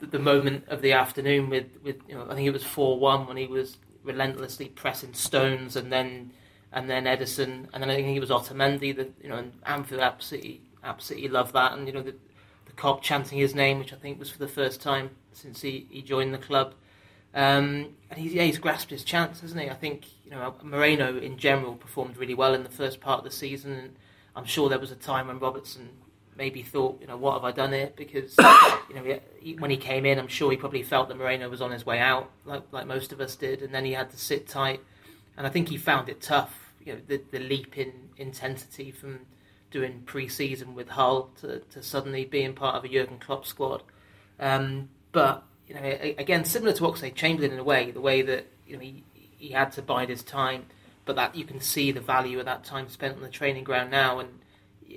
[0.01, 3.27] the, moment of the afternoon with with you know I think it was four one
[3.27, 6.33] when he was relentlessly pressing Stones and then
[6.73, 10.01] and then Ederson and then I think it was Otamendi that you know and Anfield
[10.01, 12.15] absolutely absolutely loved that and you know the,
[12.67, 15.87] the Kop chanting his name, which I think was for the first time since he,
[15.91, 16.75] he joined the club.
[17.35, 19.69] Um, and he's, yeah, he's grasped his chance, hasn't he?
[19.69, 23.25] I think you know Moreno in general performed really well in the first part of
[23.25, 23.97] the season, and
[24.35, 25.91] I'm sure there was a time when Robertson
[26.37, 27.90] maybe thought, you know, what have I done here?
[27.96, 28.37] Because
[28.88, 31.62] you know, he, when he came in, I'm sure he probably felt that Moreno was
[31.62, 34.18] on his way out, like like most of us did, and then he had to
[34.18, 34.81] sit tight.
[35.37, 39.20] And I think he found it tough, you know, the, the leap in intensity from
[39.70, 43.83] doing pre-season with Hull to, to suddenly being part of a Jurgen Klopp squad.
[44.40, 48.46] Um, but you know, again, similar to Oxlade Chamberlain in a way, the way that
[48.66, 50.66] you know he, he had to bide his time,
[51.05, 53.90] but that you can see the value of that time spent on the training ground
[53.90, 54.29] now, and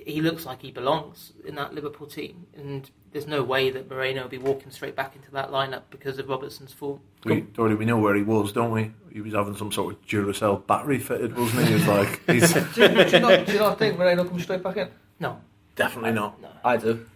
[0.06, 4.22] he looks like he belongs in that Liverpool team, and there's no way that Moreno
[4.22, 7.00] will be walking straight back into that lineup because of Robertson's form.
[7.24, 8.92] We, already we know where he was, don't we?
[9.12, 11.68] He was having some sort of Duracell battery fitted, wasn't he?
[11.68, 12.52] He was like, he's...
[12.52, 14.88] do, you, do, you not, do you not think Moreno comes straight back in?
[15.18, 15.40] No,
[15.76, 16.40] definitely not.
[16.40, 16.48] No.
[16.64, 17.06] I do.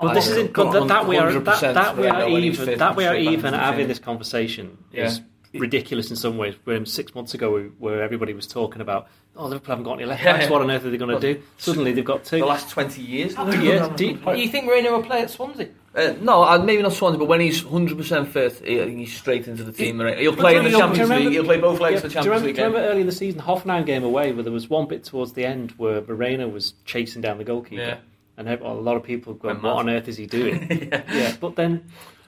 [0.00, 3.04] Well, this is but that, that we are that, that we are even that we
[3.04, 5.24] are even having this conversation is yeah.
[5.54, 6.54] Ridiculous in some ways.
[6.64, 10.24] When six months ago, where everybody was talking about oh, Liverpool haven't got any left
[10.24, 10.50] backs.
[10.50, 11.42] What on earth are they going to do?
[11.58, 12.38] Suddenly they've got two.
[12.38, 13.34] The last 20 years.
[13.34, 13.92] yeah.
[13.94, 15.68] Do you, you think Moreno will play at Swansea?
[15.94, 19.62] Uh, no, uh, maybe not Swansea, but when he's 100% fit, he, he's straight into
[19.62, 20.00] the team.
[20.00, 21.32] He, will play in the Champions League.
[21.32, 22.56] He'll play both legs yeah, of the Champions do you remember, League.
[22.56, 25.04] Do you remember early in the season, Hoffenheim game away, where there was one bit
[25.04, 27.82] towards the end where Moreno was chasing down the goalkeeper?
[27.82, 27.96] Yeah.
[28.38, 30.66] And a lot of people going, what on earth is he doing?
[30.90, 31.02] yeah.
[31.12, 31.36] yeah.
[31.38, 31.84] But then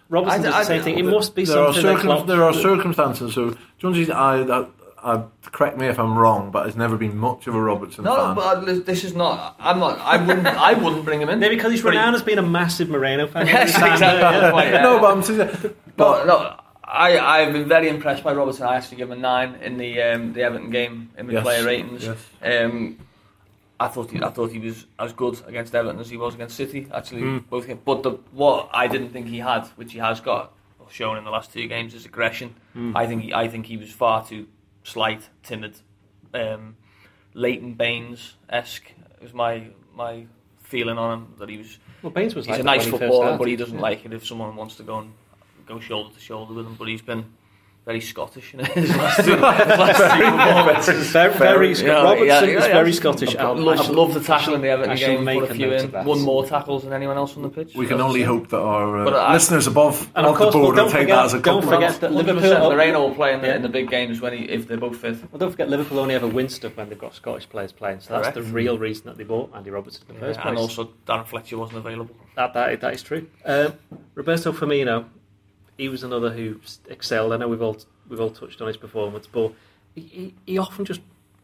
[0.08, 0.98] Robertson does the same thing.
[0.98, 1.86] It must be there something.
[1.86, 3.34] Are circum- there are circumstances.
[3.34, 4.66] So, Jonesy, I,
[5.04, 8.16] uh, correct me if I'm wrong, but has never been much of a Robertson no,
[8.16, 8.28] fan.
[8.28, 9.54] No, but this is not.
[9.58, 9.98] I'm not.
[10.00, 10.46] I wouldn't.
[10.46, 11.38] I wouldn't bring him in.
[11.38, 13.46] Maybe because he's renowned as being a massive Moreno fan.
[13.46, 14.06] yes, exactly.
[14.06, 14.50] yeah.
[14.50, 14.82] Point, yeah.
[14.82, 16.56] No, but I'm saying, but no.
[16.86, 18.66] I, I've been very impressed by Robertson.
[18.66, 21.42] I actually give him a nine in the um, the Everton game in the yes.
[21.42, 22.04] player ratings.
[22.04, 22.18] Yes.
[22.42, 22.98] Um,
[23.80, 26.56] I thought he, I thought he was as good against Everton as he was against
[26.56, 26.86] City.
[26.92, 27.48] Actually, mm.
[27.48, 27.66] both.
[27.66, 27.80] Games.
[27.84, 30.52] But the, what I didn't think he had, which he has got,
[30.90, 32.54] shown in the last two games, is aggression.
[32.76, 32.96] Mm.
[32.96, 34.46] I think he, I think he was far too
[34.84, 35.76] slight, timid,
[36.32, 36.76] um,
[37.32, 38.92] Leighton Baines esque.
[39.20, 40.26] was my my
[40.60, 41.78] feeling on him that he was.
[42.02, 43.82] Well, Baines was he's like a nice footballer, but he doesn't yeah.
[43.82, 45.12] like it if someone wants to go and
[45.66, 46.76] go shoulder to shoulder with him.
[46.76, 47.24] But he's been
[47.84, 52.66] very Scottish in his last two, last two Very, very yeah, Robertson yeah, yeah, is
[52.66, 53.36] very Scottish.
[53.36, 55.24] I love, love the tackle in the Everton game.
[55.24, 55.92] Put a few in.
[56.04, 57.74] Won more tackles than anyone else on the pitch.
[57.74, 60.90] We can only hope that our uh, listeners above, and of course, the board will
[60.90, 61.82] take that as a compliment.
[61.82, 62.70] Don't forget that Liverpool.
[62.70, 65.16] Moreno will play in the, in the big games when he, if they're both fit.
[65.30, 68.00] Well, don't forget Liverpool only ever win stuff when they've got Scottish players playing.
[68.00, 70.50] So that's the real reason that they bought Andy Robertson in the first place.
[70.50, 72.14] And also Darren Fletcher wasn't available.
[72.36, 73.28] That that that is true.
[73.44, 73.72] Uh,
[74.14, 75.04] Roberto Firmino,
[75.76, 77.32] he was another who excelled.
[77.32, 79.52] I know we've all we've all touched on his performance, but
[79.94, 81.00] he, he often just,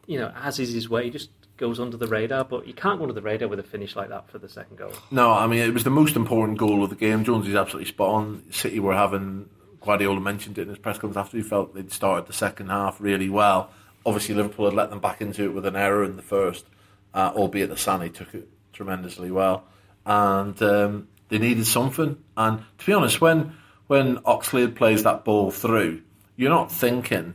[0.07, 2.43] you know, as is his way, he just goes under the radar.
[2.43, 4.77] But you can't go under the radar with a finish like that for the second
[4.77, 4.93] goal.
[5.09, 7.23] No, I mean it was the most important goal of the game.
[7.23, 8.43] Jones is absolutely spot on.
[8.51, 9.49] City were having
[9.81, 13.01] Guardiola mentioned it in his press conference after he felt they'd started the second half
[13.01, 13.71] really well.
[14.05, 16.65] Obviously, Liverpool had let them back into it with an error in the first,
[17.13, 19.63] uh, albeit the Sané took it tremendously well,
[20.05, 22.17] and um, they needed something.
[22.35, 23.53] And to be honest, when
[23.91, 26.01] when Oxlade plays that ball through,
[26.37, 27.33] you're not thinking.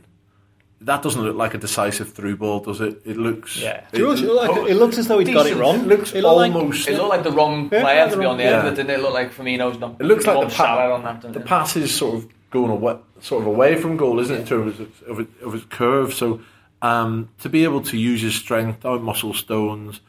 [0.81, 2.99] That doesn't look like a decisive through ball, does it?
[3.05, 3.57] It looks.
[3.57, 3.85] Yeah.
[3.93, 5.81] It, it, like, it looks as though he'd got it wrong.
[5.81, 6.87] It looks it almost.
[6.87, 8.89] Like, it looked like the wrong player yeah, to be on the end, but didn't
[8.89, 9.97] it look like Firmino's not?
[9.99, 13.43] It looks like the, pa- on that, the pass is sort of going away, sort
[13.43, 14.39] of away from goal, isn't yeah.
[14.39, 14.41] it?
[14.41, 16.41] In terms of, of, of his curve, so
[16.81, 20.01] um, to be able to use his strength, out muscle stones,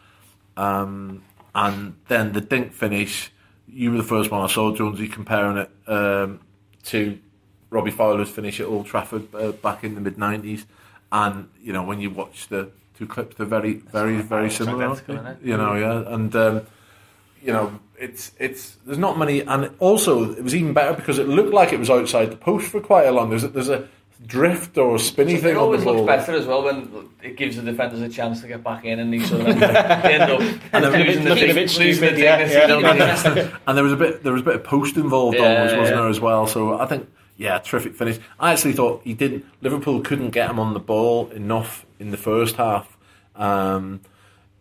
[0.57, 1.23] um,
[1.55, 3.31] and then the dink finish.
[3.71, 6.41] You were the first one I saw Jonesy comparing it um,
[6.85, 7.19] to
[7.71, 10.65] Robbie Fowler's finish at Old Trafford uh, back in the mid '90s,
[11.13, 14.89] and you know when you watch the two clips, they're very, very, very similar.
[15.43, 16.63] You know, yeah, and um,
[17.43, 21.29] you know it's it's there's not many, and also it was even better because it
[21.29, 23.31] looked like it was outside the post for quite a long.
[23.31, 23.89] There's a, there's a
[24.27, 25.51] drift or spinny so thing.
[25.53, 28.63] It always looks better as well when it gives the defenders a chance to get
[28.65, 30.41] back in and these sort of end up
[30.73, 32.19] and losing the, looking a bit.
[32.19, 33.59] Yeah, yeah.
[33.67, 35.97] and there was a bit there was a bit of post involved yeah, always, wasn't
[35.97, 36.03] yeah.
[36.03, 36.47] there as well?
[36.47, 38.19] So I think yeah, terrific finish.
[38.41, 39.45] I actually thought he didn't.
[39.61, 42.97] Liverpool couldn't get him on the ball enough in the first half.
[43.37, 44.01] Um,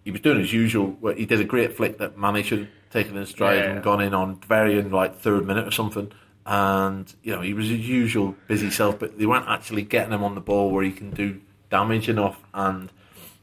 [0.06, 0.96] he was doing his usual.
[1.18, 3.72] He did a great flick that Mane should have taken in stride yeah.
[3.72, 6.12] and gone in on very in like third minute or something.
[6.50, 10.24] And you know he was his usual busy self, but they weren't actually getting him
[10.24, 12.42] on the ball where he can do damage enough.
[12.54, 12.90] And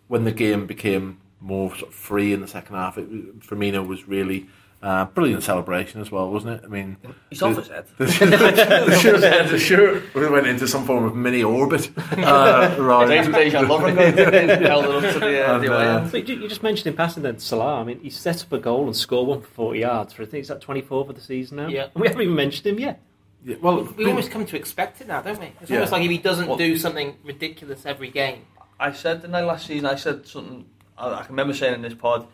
[0.09, 4.09] when the game became more sort of free in the second half, it, Firmino was
[4.09, 4.49] really
[4.85, 6.61] Uh, brilliant celebration as well, wasn't it?
[6.63, 6.99] I mean,
[7.31, 7.87] he's off his head.
[7.97, 11.91] The, the, the shirt went into some form of mini orbit.
[11.97, 13.09] Uh, right.
[13.27, 13.97] Dejan Lovren
[14.63, 17.39] held it up to the, uh, and, uh, but you just mentioned in passing then
[17.39, 17.81] Salah.
[17.81, 20.27] I mean, he set up a goal and scored one for 40 yards for I
[20.27, 21.69] think it's that 24 for the season now.
[21.69, 23.01] Yeah, and we haven't even mentioned him yet.
[23.43, 25.51] Yeah, well, we, we almost come to expect it now, don't we?
[25.63, 25.79] It's yeah.
[25.79, 28.43] almost like if he doesn't well, do something ridiculous every game.
[28.79, 29.87] I said, didn't I, last season?
[29.87, 30.67] I said something.
[30.99, 32.27] I, I can remember saying in this pod,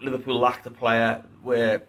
[0.00, 1.82] Liverpool lacked a player where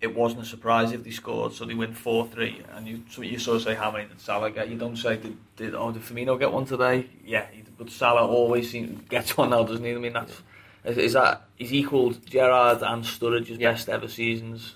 [0.00, 2.62] it wasn't a surprise if they scored, so they win four three.
[2.74, 4.68] And you so you sort of say how many did Salah get?
[4.68, 7.06] You don't say did, did oh did Firmino get one today?
[7.24, 7.46] Yeah,
[7.76, 9.92] but Salah always seems gets one now, doesn't he?
[9.92, 10.42] I mean that's
[10.84, 13.72] is, is that he's equalled Gerrard and Sturridge's yeah.
[13.72, 14.74] best ever seasons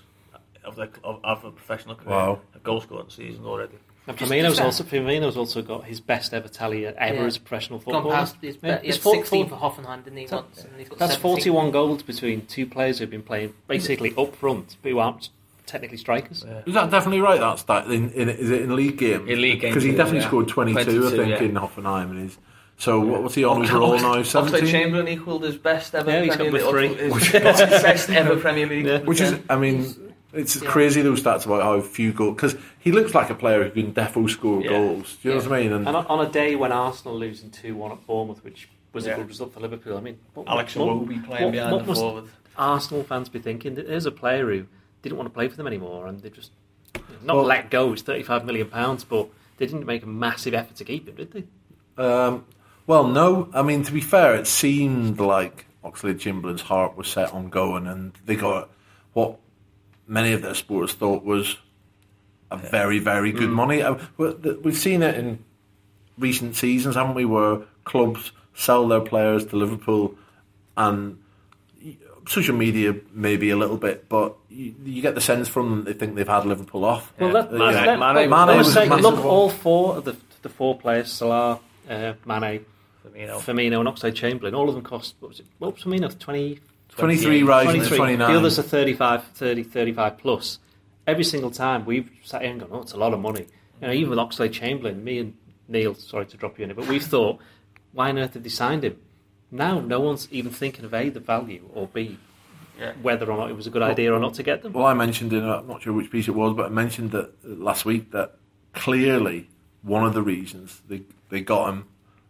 [0.63, 2.41] of the of, of a professional career, wow.
[2.53, 3.77] a goal scoring season already.
[4.07, 7.23] And Firmino's also Firmino's also got his best ever tally ever yeah.
[7.23, 8.03] as a professional footballer.
[8.03, 8.79] Gone past his, yeah.
[8.81, 10.27] he had 16 for Hoffenheim, didn't he?
[10.27, 10.65] Once,
[10.97, 15.29] that's 41 goals between two players who've been playing basically up front, but who aren't
[15.65, 16.43] technically strikers.
[16.45, 16.61] Yeah.
[16.65, 17.39] Is that definitely right?
[17.39, 17.87] That's that.
[17.87, 19.27] In, in, is it in league game?
[19.27, 20.27] In league game, because he definitely yeah.
[20.27, 21.47] scored 22, 22, I think, yeah.
[21.47, 22.37] in Hoffenheim, and he's.
[22.77, 24.21] So what was he on oh, overall now?
[24.23, 24.67] Seventeen.
[24.67, 26.11] Chamberlain equaled his best ever.
[26.11, 27.09] Yeah, he's Premier got League, three.
[27.09, 28.85] His best ever Premier League.
[28.85, 28.99] Yeah.
[28.99, 29.95] Which is, I mean,
[30.35, 30.69] it's yeah.
[30.69, 33.93] crazy those stats about how few goals because he looks like a player who can
[33.93, 34.69] defo score yeah.
[34.69, 35.17] goals.
[35.21, 35.73] Do you know what I mean?
[35.73, 39.15] And, and, on a day when Arsenal losing two one at Bournemouth, which was a
[39.15, 42.25] good result for Liverpool, I mean, what, Alex Iwobi playing what, behind what the forward.
[42.57, 43.75] Arsenal fans be thinking?
[43.75, 44.65] that There's a player who
[45.01, 46.51] didn't want to play for them anymore, and they just
[47.23, 47.93] not well, let go.
[47.93, 51.31] It's thirty-five million pounds, but they didn't make a massive effort to keep him, did
[51.31, 52.03] they?
[52.03, 52.45] Um,
[52.87, 53.49] well, no.
[53.53, 57.87] I mean, to be fair, it seemed like Oxlade Chamberlain's heart was set on going,
[57.87, 58.69] and they got
[59.13, 59.39] what
[60.07, 61.57] many of their supporters thought was
[62.51, 63.53] a very, very good mm.
[63.53, 63.81] money.
[63.81, 65.43] Uh, we've seen it in
[66.17, 70.15] recent seasons, haven't we, where clubs sell their players to Liverpool
[70.77, 71.17] and
[72.27, 75.93] social media maybe a little bit, but you, you, get the sense from them they
[75.93, 77.13] think they've had Liverpool off.
[77.19, 77.95] Well, let, yeah.
[77.95, 82.13] Mane, Mane, Mane was, say, look, all four of the, the four players, Salah, uh,
[82.25, 82.65] Mane,
[83.05, 83.39] Firmino.
[83.39, 86.59] Firmino and Oxlade Chamberlain, all of them cost, what was it, what was Firmino, 20,
[86.97, 87.97] 23 rising 23.
[87.97, 88.31] 29.
[88.31, 90.59] The others are 35, 30, 35 plus.
[91.07, 93.47] Every single time we've sat here and gone, oh, it's a lot of money.
[93.81, 95.33] You know, even with Oxlade Chamberlain, me and
[95.67, 97.39] Neil, sorry to drop you in it, but we've thought,
[97.91, 98.97] why on earth have they signed him?
[99.51, 102.17] Now no one's even thinking of A, the value, or B,
[102.79, 102.93] yeah.
[103.01, 104.73] whether or not it was a good idea or not to get them.
[104.73, 107.31] Well, I mentioned in, I'm not sure which piece it was, but I mentioned that
[107.43, 108.35] last week that
[108.73, 109.49] clearly
[109.81, 111.87] one of the reasons they, they got him,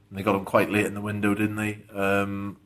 [0.10, 1.84] and they got him quite late in the window, didn't they?
[1.94, 2.58] Um,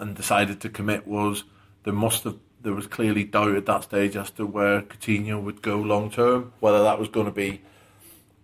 [0.00, 1.44] and decided to commit was
[1.84, 5.62] there must have there was clearly doubt at that stage as to where Coutinho would
[5.62, 7.62] go long term, whether that was going to be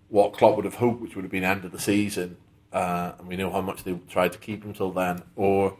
[0.09, 2.37] what Klopp would have hoped, which would have been end of the season,
[2.73, 5.77] uh, and we know how much they tried to keep him till then, or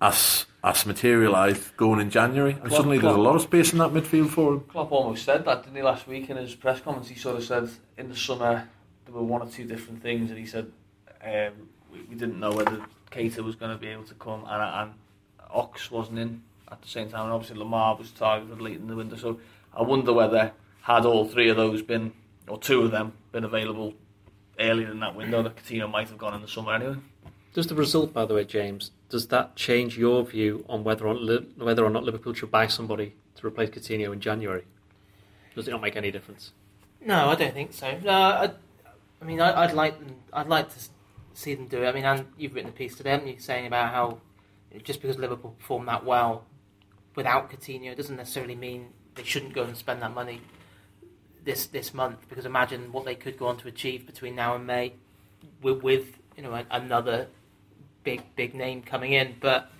[0.00, 2.52] as as materialised going in January.
[2.52, 4.60] And Klopp, suddenly Klopp, there's a lot of space in that midfield for him.
[4.60, 7.08] Klopp almost said that, didn't he, last week in his press conference?
[7.08, 8.68] He sort of said in the summer
[9.04, 10.70] there were one or two different things, and he said
[11.22, 11.52] um,
[11.92, 14.94] we, we didn't know whether Keita was going to be able to come, and, and
[15.50, 18.96] Ox wasn't in at the same time, and obviously Lemar was targeted late in the
[18.96, 19.16] window.
[19.16, 19.38] So
[19.74, 22.12] I wonder whether had all three of those been,
[22.48, 23.94] or two of them, been available
[24.58, 26.96] earlier in that window, that Coutinho might have gone in the summer anyway.
[27.54, 31.14] Does the result, by the way, James, does that change your view on whether or,
[31.58, 34.64] whether or not Liverpool should buy somebody to replace Coutinho in January?
[35.54, 36.52] Does it not make any difference?
[37.04, 37.98] No, I don't think so.
[38.02, 38.50] No, I,
[39.20, 39.94] I mean, I, would like
[40.32, 40.80] I'd like to
[41.34, 41.88] see them do it.
[41.88, 44.18] I mean, and you've written a piece today, haven't you, saying about how
[44.84, 46.44] just because Liverpool performed that well
[47.14, 50.40] without Coutinho doesn't necessarily mean they shouldn't go and spend that money
[51.44, 52.28] this this month.
[52.28, 54.94] Because imagine what they could go on to achieve between now and May
[55.60, 57.28] with, with you know another
[58.04, 59.36] big big name coming in.
[59.40, 59.70] But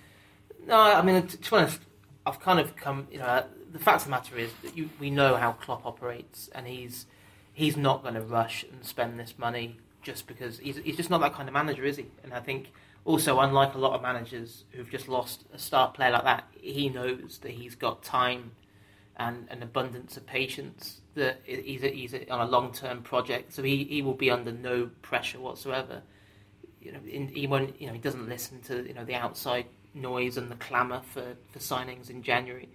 [0.65, 1.79] no, I mean to, to be honest,
[2.25, 3.07] I've kind of come.
[3.11, 6.49] You know, the fact of the matter is that you, we know how Klopp operates,
[6.53, 7.05] and he's
[7.53, 11.21] he's not going to rush and spend this money just because he's, he's just not
[11.21, 12.05] that kind of manager, is he?
[12.23, 12.71] And I think
[13.05, 16.89] also, unlike a lot of managers who've just lost a star player like that, he
[16.89, 18.51] knows that he's got time
[19.17, 21.01] and an abundance of patience.
[21.15, 24.89] That he's, he's on a long term project, so he, he will be under no
[25.01, 26.01] pressure whatsoever.
[26.81, 27.79] You know, in, he won't.
[27.79, 31.35] You know, he doesn't listen to you know the outside noise and the clamour for,
[31.51, 32.69] for signings in January.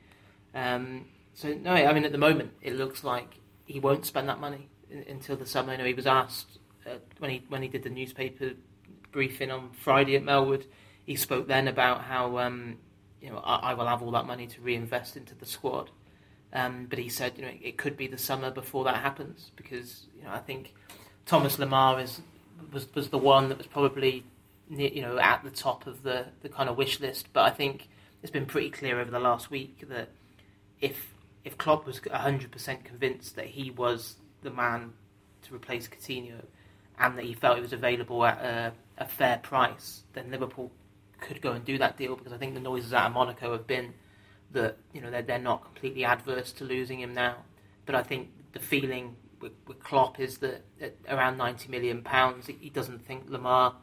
[0.55, 4.41] Um, so no, I mean at the moment it looks like he won't spend that
[4.41, 5.73] money in, until the summer.
[5.73, 6.58] You know, he was asked
[7.19, 8.53] when he when he did the newspaper
[9.13, 10.65] briefing on Friday at Melwood,
[11.05, 12.79] he spoke then about how um,
[13.21, 15.91] you know I, I, will have all that money to reinvest into the squad.
[16.53, 20.07] Um, but he said you know it could be the summer before that happens because
[20.17, 20.75] you know I think
[21.27, 22.21] Thomas Lemar is
[22.73, 24.25] was was the one that was probably
[24.69, 27.29] near, you know at the top of the the kind of wish list.
[27.33, 27.89] But I think
[28.23, 30.11] it's been pretty clear over the last week that
[30.81, 31.13] if
[31.45, 34.93] if Klopp was hundred percent convinced that he was the man
[35.43, 36.45] to replace Coutinho,
[36.99, 40.73] and that he felt it was available at a, a fair price, then Liverpool
[41.21, 43.67] could go and do that deal because I think the noises out of Monaco have
[43.67, 43.95] been
[44.53, 47.37] that you know they're they're not completely adverse to losing him now.
[47.87, 52.47] But I think the feeling with, with Klopp is that at around ninety million pounds,
[52.47, 53.75] he doesn't think Lemar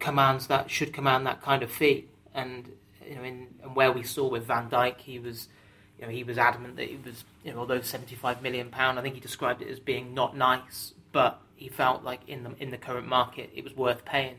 [0.00, 2.06] commands that should command that kind of fee.
[2.34, 2.72] And
[3.06, 5.48] you know, in and where we saw with Van Dijk, he was
[5.98, 8.98] you know he was adamant that it was you know although seventy five million pound,
[8.98, 12.54] I think he described it as being not nice, but he felt like in the
[12.58, 14.36] in the current market it was worth paying.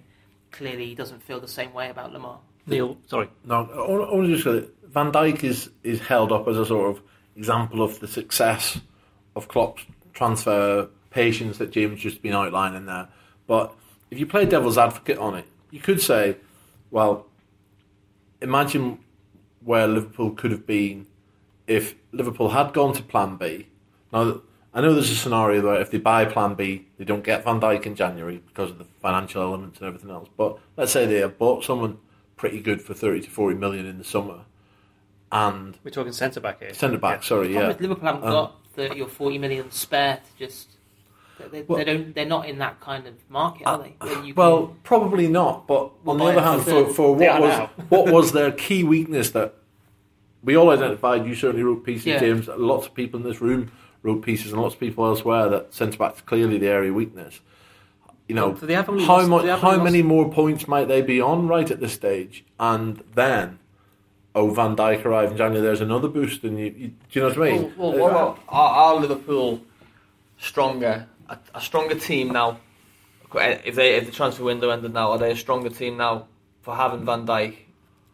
[0.52, 2.38] Clearly, he doesn't feel the same way about Lemar.
[2.66, 7.04] Neil, sorry, no, only just Van Dijk is is held up as a sort of
[7.36, 8.80] example of the success
[9.36, 13.08] of Klopp's transfer patience that James just been outlining there.
[13.48, 13.74] But
[14.12, 16.38] if you play devil's advocate on it, you could say,
[16.92, 17.28] well,
[18.42, 19.00] imagine
[19.64, 21.08] where Liverpool could have been
[21.68, 23.68] if Liverpool had gone to Plan B.
[24.12, 24.42] Now,
[24.74, 27.62] I know there's a scenario where if they buy Plan B, they don't get Van
[27.62, 30.30] Dijk in January because of the financial elements and everything else.
[30.36, 32.00] But let's say they have bought someone
[32.38, 34.46] pretty good for 30 to 40 million in the summer.
[35.32, 36.74] And we're talking centre back here.
[36.74, 37.28] Centre back, yeah.
[37.28, 37.68] sorry, yeah.
[37.80, 40.70] Liverpool haven't um, got 30 or 40 million spare to just
[41.52, 42.16] they, well, they, don't.
[42.16, 44.32] They're not in that kind of market, are they?
[44.34, 45.68] well, can, probably not.
[45.68, 49.56] But on the other hand, for, for what was what was their key weakness that
[50.44, 51.26] we all identified?
[51.26, 52.20] You certainly wrote pieces, yeah.
[52.20, 52.48] James.
[52.48, 53.72] Lots of people in this room
[54.04, 57.40] wrote pieces, and lots of people elsewhere that centre back's clearly the area weakness.
[58.28, 61.70] You know, so how lost, much, how many more points might they be on right
[61.70, 62.46] at this stage?
[62.60, 63.60] And then
[64.36, 67.28] oh, Van Dijk arrived in January, there's another boost, and you, you, do you know
[67.28, 67.74] what I mean?
[67.78, 69.62] Well, well, well are, are Liverpool
[70.38, 72.60] stronger a, a stronger team now.
[73.36, 76.28] If they if the transfer window ended now, are they a stronger team now
[76.62, 77.56] for having Van Dijk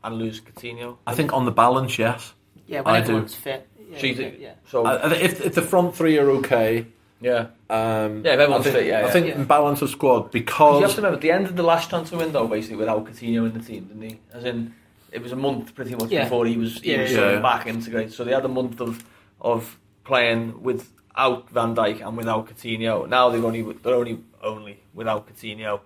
[0.03, 0.97] and lose Coutinho?
[1.05, 2.33] I think on the balance, yes.
[2.67, 3.41] Yeah, when I everyone's do.
[3.41, 3.67] fit.
[3.89, 4.53] Yeah, yeah.
[4.67, 6.85] So if if the front three are okay.
[7.21, 7.47] Yeah.
[7.69, 9.05] Um, yeah, if everyone's think, fit, yeah.
[9.05, 9.43] I think yeah.
[9.43, 12.17] balance of squad because you have to remember at the end of the last transfer
[12.17, 14.19] window, basically without Coutinho in the team, didn't he?
[14.31, 14.73] As in,
[15.11, 16.23] it was a month pretty much yeah.
[16.23, 17.39] before he was he yeah, was yeah.
[17.39, 18.13] back integrated.
[18.13, 19.03] So they had a month of
[19.41, 23.07] of playing without Van Dijk and without Coutinho.
[23.07, 25.81] Now they're only they're only only without Coutinho,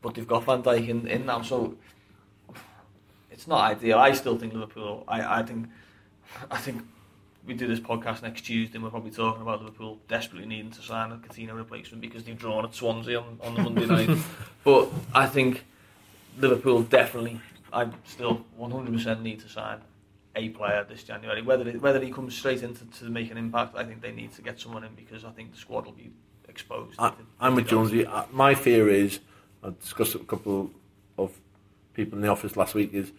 [0.00, 1.76] but they've got Van Dijk in, in now, so
[3.30, 3.98] it's not ideal.
[3.98, 5.04] I still think Liverpool.
[5.06, 5.68] I, I think
[6.50, 6.82] I think
[7.46, 10.82] we do this podcast next Tuesday and we're probably talking about Liverpool desperately needing to
[10.82, 14.18] sign a Coutinho replacement because they've drawn at Swansea on, on the Monday night.
[14.64, 15.64] But I think
[16.38, 17.40] Liverpool definitely,
[17.72, 19.78] I still 100% need to sign
[20.36, 21.40] a player this January.
[21.42, 24.34] Whether it, whether he comes straight into to make an impact, I think they need
[24.34, 26.10] to get someone in because I think the squad will be
[26.48, 26.96] exposed.
[26.98, 28.06] I, am with Jonesy.
[28.32, 29.20] My fear is,
[29.64, 30.70] I discussed it with a couple
[31.16, 31.32] of
[31.94, 33.12] people in the office last week, is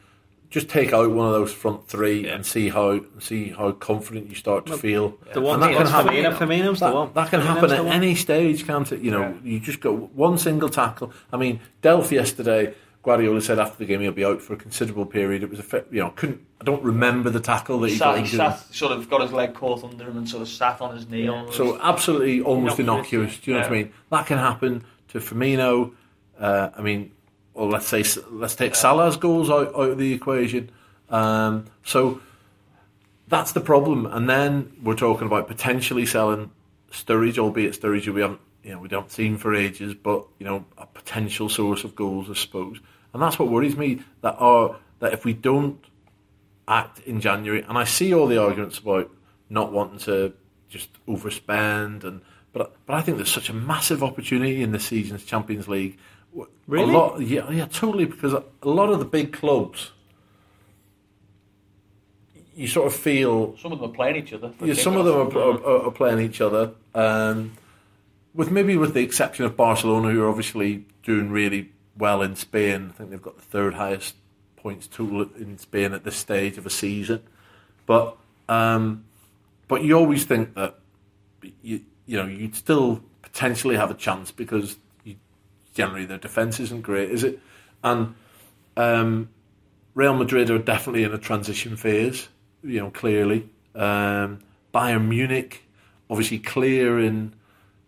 [0.52, 2.36] just take out one of those front three yeah.
[2.36, 5.18] and see how see how confident you start to feel.
[5.34, 6.14] The one that can happen.
[6.14, 7.14] Firmino's that, the one.
[7.14, 9.02] That can happen at any stage, can't it?
[9.02, 9.52] You know, yeah.
[9.52, 11.12] you just got one single tackle.
[11.34, 15.06] I mean, Delph yesterday Guardiola said after the game he'll be out for a considerable
[15.06, 15.42] period.
[15.42, 18.06] It was a fit, you know couldn't I don't remember the tackle that he sat,
[18.06, 18.30] got into.
[18.32, 20.96] He sat, sort of got his leg caught under him and sort of sat on
[20.96, 21.26] his knee.
[21.26, 21.50] Yeah.
[21.52, 23.14] So absolutely almost innocuous.
[23.14, 23.40] innocuous.
[23.40, 23.70] Do you know yeah.
[23.70, 23.94] what I mean?
[24.12, 25.94] That can happen to Firmino.
[26.38, 27.12] Uh, I mean,
[27.62, 28.74] or let's say let's take.
[28.74, 30.72] Salah's goals out, out of the equation.
[31.12, 32.20] Um, so
[33.28, 34.08] that's the problem.
[34.08, 36.50] And then we're talking about potentially selling
[36.92, 40.66] Sturridge, albeit Sturridge we haven't you know we don't seen for ages, but you know
[40.76, 42.80] a potential source of goals, I suppose.
[43.14, 45.84] And that's what worries me that are that if we don't
[46.68, 49.12] act in January, and I see all the arguments about
[49.52, 50.34] not wanting to
[50.68, 52.22] just overspend and
[52.54, 56.00] but but I think there's such a massive opportunity in this season's Champions League.
[56.68, 56.94] Really?
[56.94, 58.06] A lot, yeah, yeah, totally.
[58.06, 59.92] Because a lot of the big clubs,
[62.56, 64.54] you sort of feel some of them are playing each other.
[64.64, 66.72] Yeah, some of them are, are, are, playing each other.
[66.96, 67.54] Um,
[68.34, 72.92] with maybe with the exception of Barcelona, who are obviously doing really well in Spain.
[72.94, 74.16] I think they've got the third highest
[74.56, 77.22] points total in Spain at this stage of a season.
[77.86, 78.16] But
[78.48, 79.04] um,
[79.68, 80.80] but you always think that
[81.62, 84.78] you you know you'd still potentially have a chance because
[85.74, 87.40] generally their defence isn't great, is it?
[87.84, 88.16] And
[88.78, 89.30] um,
[89.94, 92.28] Real Madrid are definitely in a transition phase.
[92.64, 93.50] You know clearly.
[93.76, 94.40] Um,
[94.74, 95.64] Bayern Munich,
[96.10, 97.34] obviously clear in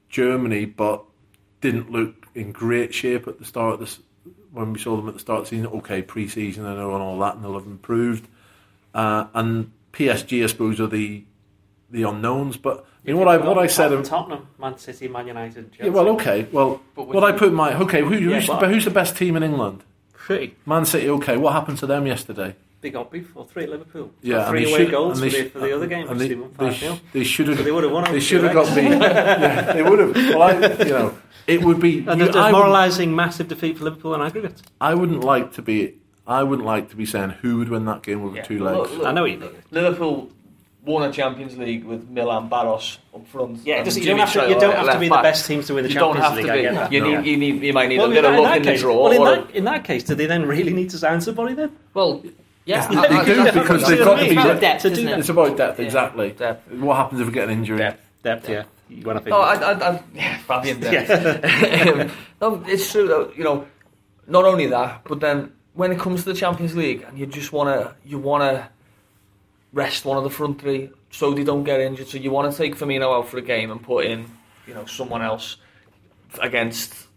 [0.10, 1.04] Germany, but
[1.62, 4.00] didn't look in great shape at the start of this
[4.52, 5.68] when we saw them at the start of the season.
[5.68, 8.28] Okay, pre-season and all that, and they'll have improved.
[8.94, 11.24] Uh, and PSG, I suppose, are the
[11.94, 12.58] the unknowns.
[12.58, 13.90] But you know what I what I said.
[13.90, 15.72] Tottenham, Tottenham, Man City, Man United.
[15.72, 15.86] Chelsea.
[15.86, 16.48] Yeah, well, okay.
[16.52, 18.02] Well, what I put my okay.
[18.02, 19.84] Who, who's, yeah, who's the best team in England?
[20.28, 20.56] City.
[20.66, 21.10] Man City.
[21.10, 21.38] Okay.
[21.38, 22.56] What happened to them yesterday?
[22.84, 24.12] they got beat for three at Liverpool.
[24.22, 26.08] Yeah, three away should, goals for, the, for the other uh, game.
[26.10, 27.64] And they, they, they should have.
[27.64, 28.12] they would have won.
[28.12, 28.84] They should have got beat.
[28.92, 30.16] yeah, they would have.
[30.16, 31.18] Well, I, you know,
[31.48, 34.62] it would be and a demoralising massive defeat for Liverpool in aggregate.
[34.80, 35.96] I wouldn't like to be.
[36.28, 38.44] I wouldn't like to be saying who would win that game with yeah.
[38.44, 38.78] two legs.
[38.78, 39.52] Look, look, I know what you mean.
[39.72, 40.30] Liverpool
[40.86, 43.66] won a Champions League with Milan Baros up front.
[43.66, 45.84] Yeah, you don't have to, you don't have to be the best teams to win
[45.84, 46.92] the you Champions League.
[46.92, 47.22] You, no.
[47.22, 49.10] need, you, need, you might need well, a bit of luck in case, the draw.
[49.10, 51.76] Well, in, that, in that case, do they then really need to sign somebody then?
[51.94, 52.24] Well,
[52.66, 54.86] yeah, they do because they've got to be depth.
[54.86, 55.20] isn't It?
[55.20, 56.32] It's about depth, exactly.
[56.32, 56.72] Depth.
[56.72, 57.78] What happens if we get an injury?
[57.78, 58.64] Depth, depth, yeah.
[59.02, 61.10] When oh, I no, I, I, I, yeah, Fabian depth.
[61.64, 62.04] Yeah.
[62.04, 62.12] Um,
[62.42, 63.32] no, it's true though.
[63.36, 63.68] You know,
[64.28, 67.52] not only that, but then when it comes to the Champions League, and you just
[67.52, 68.70] want to, you want to
[69.74, 72.08] rest one of the front three so they don't get injured.
[72.08, 74.26] So you want to take Firmino out for a game and put in,
[74.68, 75.58] you know, someone else
[76.42, 77.08] against,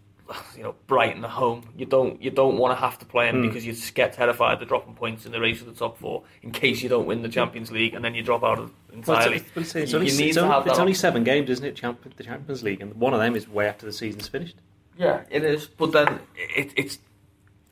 [0.55, 1.69] you know, Brighton at home.
[1.77, 3.47] You don't you don't want to have to play him mm.
[3.47, 6.51] because you get terrified of dropping points in the race of the top four in
[6.51, 8.59] case you don't win the Champions League and then you drop out
[8.91, 9.37] entirely.
[9.55, 11.75] Well, it's, it's, only, it's, only, it's only, seven games, isn't it?
[11.75, 14.57] Champ- the Champions League, and one of them is way after the season's finished.
[14.97, 15.67] Yeah, it is.
[15.67, 16.97] But then it, it's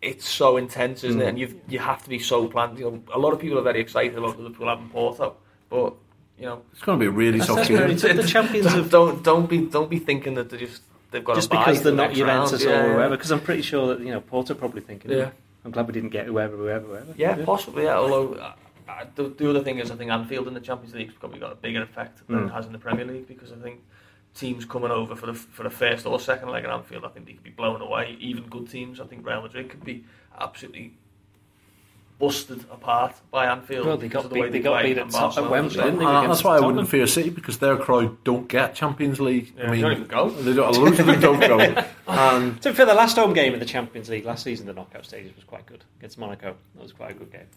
[0.05, 1.23] it's so intense, isn't mm.
[1.23, 1.29] it?
[1.29, 2.77] And you you have to be so planned.
[2.79, 5.35] You know, a lot of people are very excited about Liverpool having Porto,
[5.69, 5.93] but
[6.37, 7.95] you know, it's going to be a really soft game.
[7.97, 10.81] The champions don't, don't don't be don't be thinking that they just
[11.11, 13.17] they've got just because they're not Juventus yeah, or whoever.
[13.17, 15.31] Because I'm pretty sure that you know Porto probably thinking, yeah.
[15.63, 17.13] I'm glad we didn't get whoever, whoever, whoever.
[17.17, 17.45] Yeah, yeah.
[17.45, 17.83] possibly.
[17.83, 18.33] Yeah, although.
[18.33, 18.53] Uh,
[18.87, 21.39] uh, the, the, other thing is, I think Anfield in the Champions League has probably
[21.39, 22.47] got a bigger effect than mm.
[22.47, 23.81] it has in the Premier League because I think
[24.35, 27.25] teams coming over for the for the first or second leg at Anfield, I think
[27.25, 28.17] they could be blown away.
[28.19, 30.03] Even good teams, I think Real Madrid could be
[30.37, 30.93] absolutely
[32.17, 33.85] busted apart by Anfield.
[33.85, 36.05] Well, they got beat, the they, got beat at, top, at Wembley, didn't they?
[36.05, 39.53] Ah, that's why I wouldn't fear City because their crowd don't get Champions League.
[39.57, 40.29] Yeah, I mean, they don't even go.
[40.29, 41.83] They don't, a lot of them don't go.
[42.07, 45.05] And so for the last home game in the Champions League last season, the knockout
[45.05, 46.55] stages was quite good against Monaco.
[46.75, 47.47] That was quite a good game.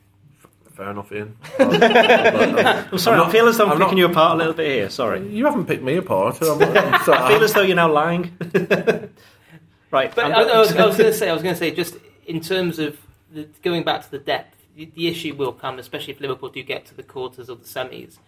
[0.79, 1.37] Fair enough, Ian.
[1.59, 4.37] I'm sorry, I'm not, I feel as though I'm, I'm picking not, you apart a
[4.37, 4.89] little bit here.
[4.89, 6.41] Sorry, you haven't picked me apart.
[6.41, 6.62] I'm, I'm
[7.05, 8.31] sorry, I feel as though you're now lying.
[9.91, 11.97] right, but I, I was, was going to say, I was going to say, just
[12.29, 12.97] in terms of
[13.33, 16.62] the, going back to the depth, the, the, issue will come, especially if Liverpool do
[16.62, 18.18] get to the quarters or the semis,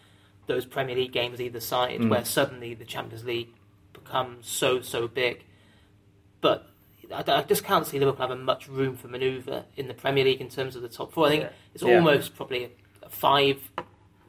[0.48, 2.08] those Premier League games either side, mm.
[2.08, 3.54] where suddenly the Champions League
[3.92, 5.44] becomes so so big.
[6.40, 6.68] But
[7.12, 10.40] I, I, just can't see Liverpool having much room for manoeuvre in the Premier League
[10.40, 11.26] in terms of the top four.
[11.26, 11.50] I think yeah.
[11.74, 11.96] it's yeah.
[11.96, 12.70] almost probably a,
[13.02, 13.58] a five,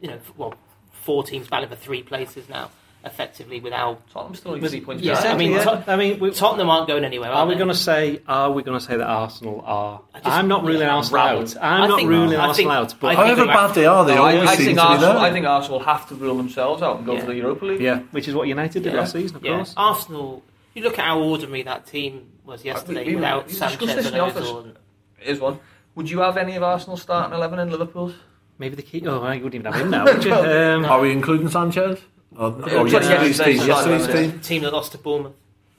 [0.01, 0.53] you know, well,
[0.91, 2.71] four teams battling for three places now
[3.03, 5.03] effectively without Tottenham still only points.
[5.03, 5.83] Yeah, I mean, yeah.
[5.87, 7.31] I mean, we, Tottenham aren't going anywhere.
[7.31, 8.21] Are we going to say?
[8.27, 10.01] Are we going to say that Arsenal are?
[10.23, 11.55] I'm not ruling yeah, Arsenal out.
[11.61, 12.95] I'm not ruling Arsenal out.
[12.99, 15.19] But however bad they are, they no, always I, I seem think to Arsenal, be
[15.19, 15.23] there.
[15.23, 17.19] I think Arsenal have to rule themselves out and go yeah.
[17.21, 17.81] for the Europa League.
[17.81, 19.73] Yeah, which is what United did last season, of course.
[19.75, 20.43] Arsenal.
[20.73, 24.75] You look at how ordinary that team was yesterday we, without we Sanchez and Ozil.
[25.17, 25.59] Here's one.
[25.95, 28.13] Would you have any of Arsenal starting eleven in Liverpool's?
[28.57, 29.03] Maybe the key.
[29.07, 30.05] Oh, I wouldn't even have him now.
[30.13, 30.33] Would you?
[30.33, 31.99] Um, are we including Sanchez?
[32.37, 33.67] Oh, oh yesterday's team.
[33.67, 34.39] Yesterday's team.
[34.39, 35.33] Team that lost to Bournemouth.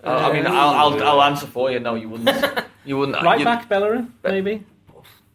[0.04, 1.78] Uh, I mean, I'll, I'll, I'll answer for you.
[1.78, 2.64] No, you wouldn't.
[2.84, 3.22] You wouldn't.
[3.22, 4.64] Right back, Bellerin, maybe.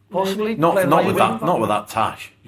[0.09, 0.55] Possibly.
[0.55, 1.41] Not, not with that.
[1.41, 2.31] Not with that tash.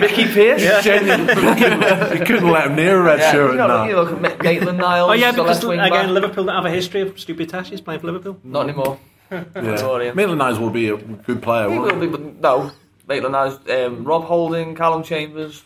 [0.00, 0.62] Mickey Pearce.
[0.62, 2.12] Yeah.
[2.12, 3.32] you couldn't let him near a red yeah.
[3.32, 3.50] shirt.
[3.52, 5.10] You, know, you look at Maitland Niles.
[5.10, 6.08] Oh yeah, because again, back.
[6.08, 8.38] Liverpool don't have a history of stupid tashes playing for Liverpool.
[8.44, 9.00] Not anymore.
[9.32, 10.12] yeah.
[10.14, 11.70] Maitland Niles will be a good player.
[11.70, 12.70] He will be, but no.
[13.08, 15.64] Maitland Niles, um, Rob Holding, Callum Chambers,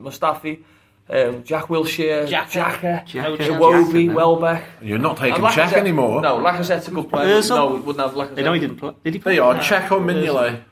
[0.00, 0.62] Mustafi.
[1.06, 4.64] Um, Jack Wilshere, Xhaka, Iwobi, Welbeck.
[4.80, 6.22] You're not taking Jack anymore.
[6.22, 7.42] No, Lacazette's a good player.
[7.42, 8.42] No, we wouldn't have Lacazette.
[8.42, 8.94] No, he didn't play.
[9.04, 9.36] Did he play?
[9.36, 10.62] There you are, Cech or Mignolet.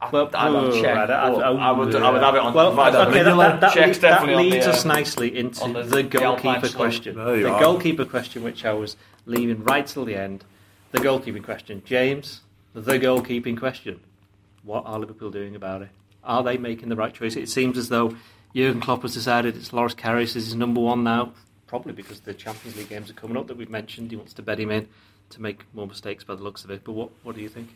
[0.00, 0.96] I, well, I, would check.
[0.96, 2.54] I, I, I, would, I would have it on.
[2.54, 6.02] Well, okay, that, that, that, leads, that leads the, us uh, nicely into the, the
[6.04, 7.16] goalkeeper question.
[7.16, 7.60] The are.
[7.60, 10.44] goalkeeper question, which I was leaving right till the end.
[10.92, 12.42] The goalkeeping question, James.
[12.74, 14.00] The goalkeeping question.
[14.62, 15.88] What are Liverpool doing about it?
[16.22, 17.34] Are they making the right choice?
[17.36, 18.16] It seems as though
[18.54, 21.32] Jurgen Klopp has decided it's Loris Karius is his number one now,
[21.66, 24.10] probably because the Champions League games are coming up that we've mentioned.
[24.10, 24.88] He wants to bet him in
[25.30, 26.82] to make more mistakes by the looks of it.
[26.82, 27.68] But what, what do you think?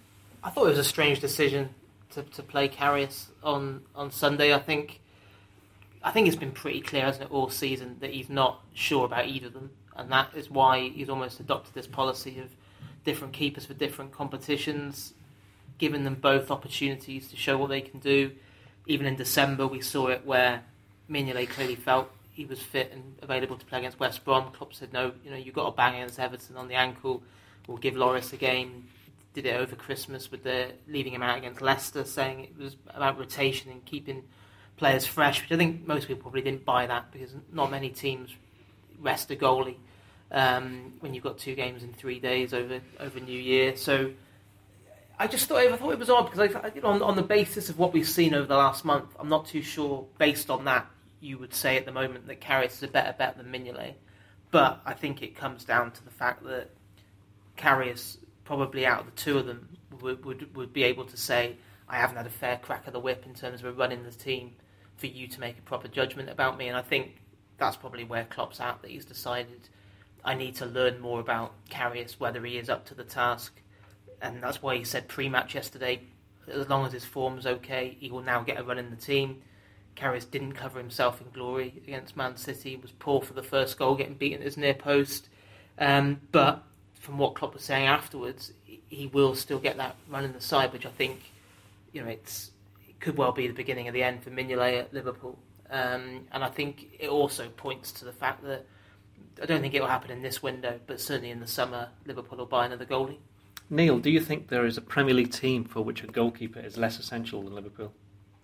[0.42, 1.74] I thought it was a strange decision
[2.10, 4.54] to, to play Karius on, on Sunday.
[4.54, 5.00] I think
[6.02, 9.28] I think it's been pretty clear, hasn't it, all season that he's not sure about
[9.28, 12.48] either of them, and that is why he's almost adopted this policy of
[13.04, 15.12] different keepers for different competitions,
[15.78, 18.32] giving them both opportunities to show what they can do
[18.86, 20.62] even in December, we saw it where
[21.10, 24.50] Mignolet clearly felt he was fit and available to play against West Brom.
[24.52, 27.22] Klopp said, "No, you know, you've got a bang against Everton on the ankle.
[27.66, 28.88] We'll give Loris a game."
[29.34, 33.18] Did it over Christmas with the leaving him out against Leicester, saying it was about
[33.18, 34.24] rotation and keeping
[34.76, 38.34] players fresh, which I think most people probably didn't buy that because not many teams
[39.00, 39.76] rest a goalie
[40.30, 43.76] um, when you've got two games in three days over over New Year.
[43.76, 44.12] So
[45.18, 47.22] I just thought I thought it was odd because I, you know, on, on the
[47.22, 50.06] basis of what we've seen over the last month, I'm not too sure.
[50.18, 50.86] Based on that,
[51.20, 53.94] you would say at the moment that Karius is a better bet than Mignolet.
[54.50, 56.70] But I think it comes down to the fact that
[57.56, 59.68] Karius, probably out of the two of them,
[60.00, 61.56] would, would, would be able to say,
[61.88, 64.52] I haven't had a fair crack of the whip in terms of running the team
[64.96, 66.68] for you to make a proper judgment about me.
[66.68, 67.22] And I think
[67.58, 69.68] that's probably where Klopp's at, that he's decided
[70.24, 73.60] I need to learn more about Karius, whether he is up to the task.
[74.22, 76.00] And that's why he said pre match yesterday,
[76.48, 79.42] as long as his form's okay, he will now get a run in the team.
[79.96, 83.94] Karius didn't cover himself in glory against Man City, was poor for the first goal,
[83.94, 85.28] getting beaten at his near post.
[85.78, 86.62] Um, but
[86.94, 90.72] from what Klopp was saying afterwards, he will still get that run in the side,
[90.72, 91.20] which I think,
[91.92, 92.52] you know, it's
[92.88, 95.38] it could well be the beginning of the end for Mignolet at Liverpool.
[95.68, 98.66] Um, and I think it also points to the fact that
[99.42, 102.38] I don't think it will happen in this window, but certainly in the summer, Liverpool
[102.38, 103.18] will buy another goalie.
[103.72, 106.76] Neil, do you think there is a Premier League team for which a goalkeeper is
[106.76, 107.90] less essential than Liverpool?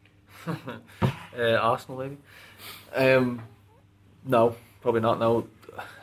[0.46, 2.16] uh, Arsenal, maybe.
[2.94, 3.42] Um,
[4.24, 5.18] no, probably not.
[5.18, 5.46] No,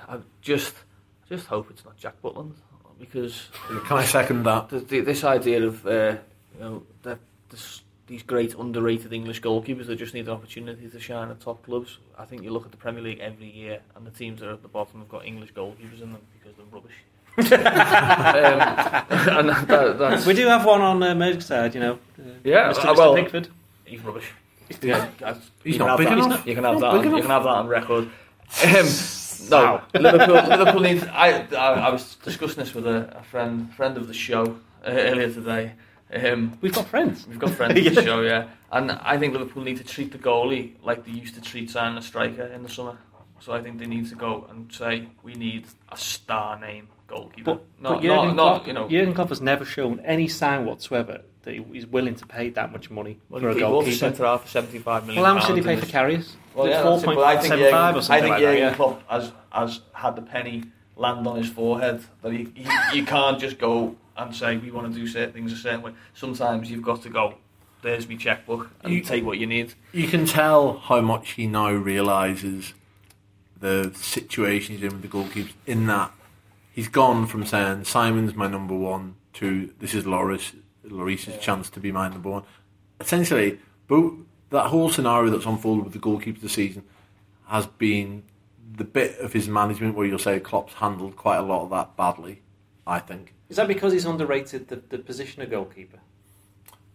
[0.08, 0.76] I just
[1.28, 2.54] just hope it's not Jack Butland
[3.00, 3.50] because
[3.88, 4.70] can I second that?
[4.70, 6.18] The, the, this idea of uh,
[6.54, 7.18] you know that
[7.50, 11.66] this, these great underrated English goalkeepers that just need an opportunity to shine at top
[11.66, 11.98] clubs.
[12.16, 14.54] I think you look at the Premier League every year, and the teams that are
[14.54, 16.94] at the bottom have got English goalkeepers in them because they're rubbish.
[17.38, 17.46] Um,
[19.68, 21.94] that, we do have one on uh, Merseyside, you know.
[22.18, 22.86] Uh, yeah, Mr.
[22.86, 23.50] Uh, well, Pickford.
[23.84, 24.32] He's rubbish.
[24.82, 25.10] Yeah,
[25.64, 26.46] he's not big enough.
[26.48, 26.88] You can have that.
[26.88, 28.10] On, you can have that on record.
[28.64, 28.88] Um,
[29.50, 30.36] no, Liverpool.
[30.36, 31.04] Liverpool needs.
[31.04, 34.44] I, I, I was discussing this with a, a friend, friend of the show
[34.86, 35.74] uh, earlier today.
[36.14, 37.28] Um, we've got friends.
[37.28, 37.90] We've got friends yeah.
[37.90, 38.48] of the show, yeah.
[38.72, 41.98] And I think Liverpool need to treat the goalie like they used to treat signing
[41.98, 42.98] a striker in the summer.
[43.40, 47.56] So I think they need to go and say we need a star name goalkeeper.
[47.56, 50.28] But, not, but Jurgen, not, Klopp, not, you know, Jurgen Klopp has never shown any
[50.28, 53.96] sign whatsoever that he's willing to pay that much money well, for a goalkeeper.
[53.96, 55.22] centre half for seventy-five million.
[55.22, 56.32] Well, how much did he pay for Karius?
[56.54, 58.76] Well, yeah, four point seven five or something I think like Jurgen that, yeah.
[58.76, 60.64] Klopp has has had the penny
[60.96, 64.94] land on his forehead that he, he you can't just go and say we want
[64.94, 65.94] to do certain things a certain way.
[66.14, 67.36] Sometimes you've got to go.
[67.82, 69.76] There's my checkbook and you, take what you need.
[69.92, 72.74] You can tell how much he now realizes
[73.60, 75.54] the situation he's in with the goalkeepers.
[75.68, 76.12] In that
[76.76, 80.52] he's gone from saying Simon's my number one to this is Loris
[80.84, 81.40] Loris's yeah.
[81.40, 82.44] chance to be my number one.
[83.00, 84.14] Essentially, both
[84.50, 86.84] that whole scenario that's unfolded with the goalkeeper this season
[87.48, 88.24] has been
[88.78, 91.96] the bit of his management where you'll say Klopp's handled quite a lot of that
[91.96, 92.42] badly.
[92.86, 93.34] I think.
[93.50, 96.00] Is that because he's underrated the, the position of goalkeeper?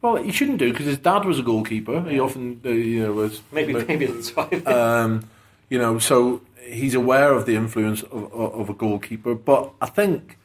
[0.03, 2.03] Well, he shouldn't do because his dad was a goalkeeper.
[2.03, 4.45] He often, uh, you know, was maybe maybe that's why.
[4.67, 5.29] um,
[5.69, 9.35] you know, so he's aware of the influence of, of, a goalkeeper.
[9.35, 10.39] But I think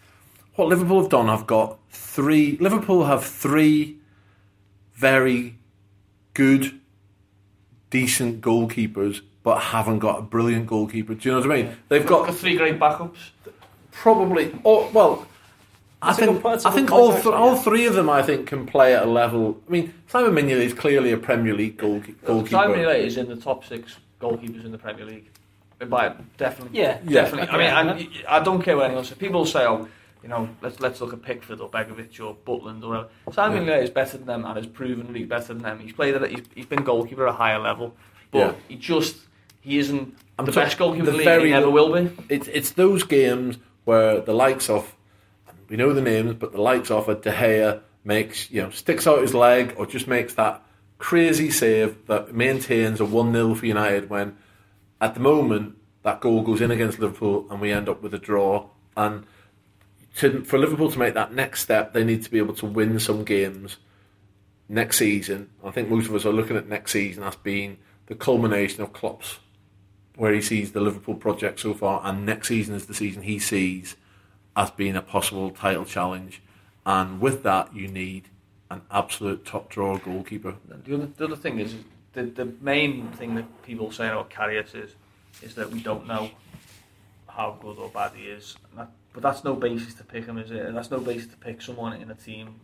[0.55, 2.57] what Liverpool have done, I've got three.
[2.59, 3.97] Liverpool have three
[4.93, 5.57] very
[6.33, 6.79] good,
[7.89, 11.13] decent goalkeepers, but haven't got a brilliant goalkeeper.
[11.15, 11.65] Do you know what I mean?
[11.65, 11.75] Yeah.
[11.89, 13.17] They've got, got three great backups.
[13.91, 15.27] Probably, or, well,
[16.01, 19.03] I think I think all th- all three of them I think can play at
[19.03, 19.59] a level.
[19.67, 22.49] I mean, Simon Mignolet is clearly a Premier League goal, goalkeeper.
[22.49, 25.31] Simon Mignolet is in the top six goalkeepers in the Premier League.
[25.79, 27.49] By definitely, yeah, definitely.
[27.49, 27.69] Okay.
[27.69, 29.17] I mean, I, I don't care what anyone says.
[29.17, 29.87] People say, "Oh,
[30.23, 33.79] you know, let's let's look at Pickford or Begovic or Butland or whatever." Simon yeah.
[33.79, 35.79] is better than them and has proven to be better than them.
[35.79, 37.93] He's played at he's, he's been goalkeeper at a higher level,
[38.31, 38.53] but yeah.
[38.69, 39.17] he just
[39.59, 41.41] he isn't I'm the best goalkeeper the, the league.
[41.43, 42.09] He never will be.
[42.29, 44.95] It's it's those games where the likes of
[45.67, 49.07] we know the names, but the likes of a De Gea makes you know sticks
[49.07, 50.63] out his leg or just makes that
[50.97, 54.37] crazy save that maintains a one 0 for United when
[55.05, 58.17] at the moment that goal goes in against Liverpool and we end up with a
[58.17, 58.67] draw.
[58.97, 59.23] And
[60.17, 62.99] to, for Liverpool to make that next step, they need to be able to win
[62.99, 63.77] some games
[64.67, 65.51] next season.
[65.63, 67.77] I think most of us are looking at next season as being
[68.07, 69.37] the culmination of Klopp's,
[70.15, 73.37] where he sees the Liverpool project so far, and next season is the season he
[73.37, 73.95] sees
[74.55, 76.41] as being a possible title challenge.
[76.83, 78.29] And with that, you need
[78.71, 80.55] an absolute top drawer goalkeeper.
[80.67, 81.75] The other, the other thing is
[82.15, 84.95] the the main thing that people say about Karius is
[85.43, 86.31] is that we don't know
[87.27, 88.55] how good or bad he is.
[88.75, 90.73] That, but that's no basis to pick him, is it?
[90.73, 92.55] That's no basis to pick someone in a team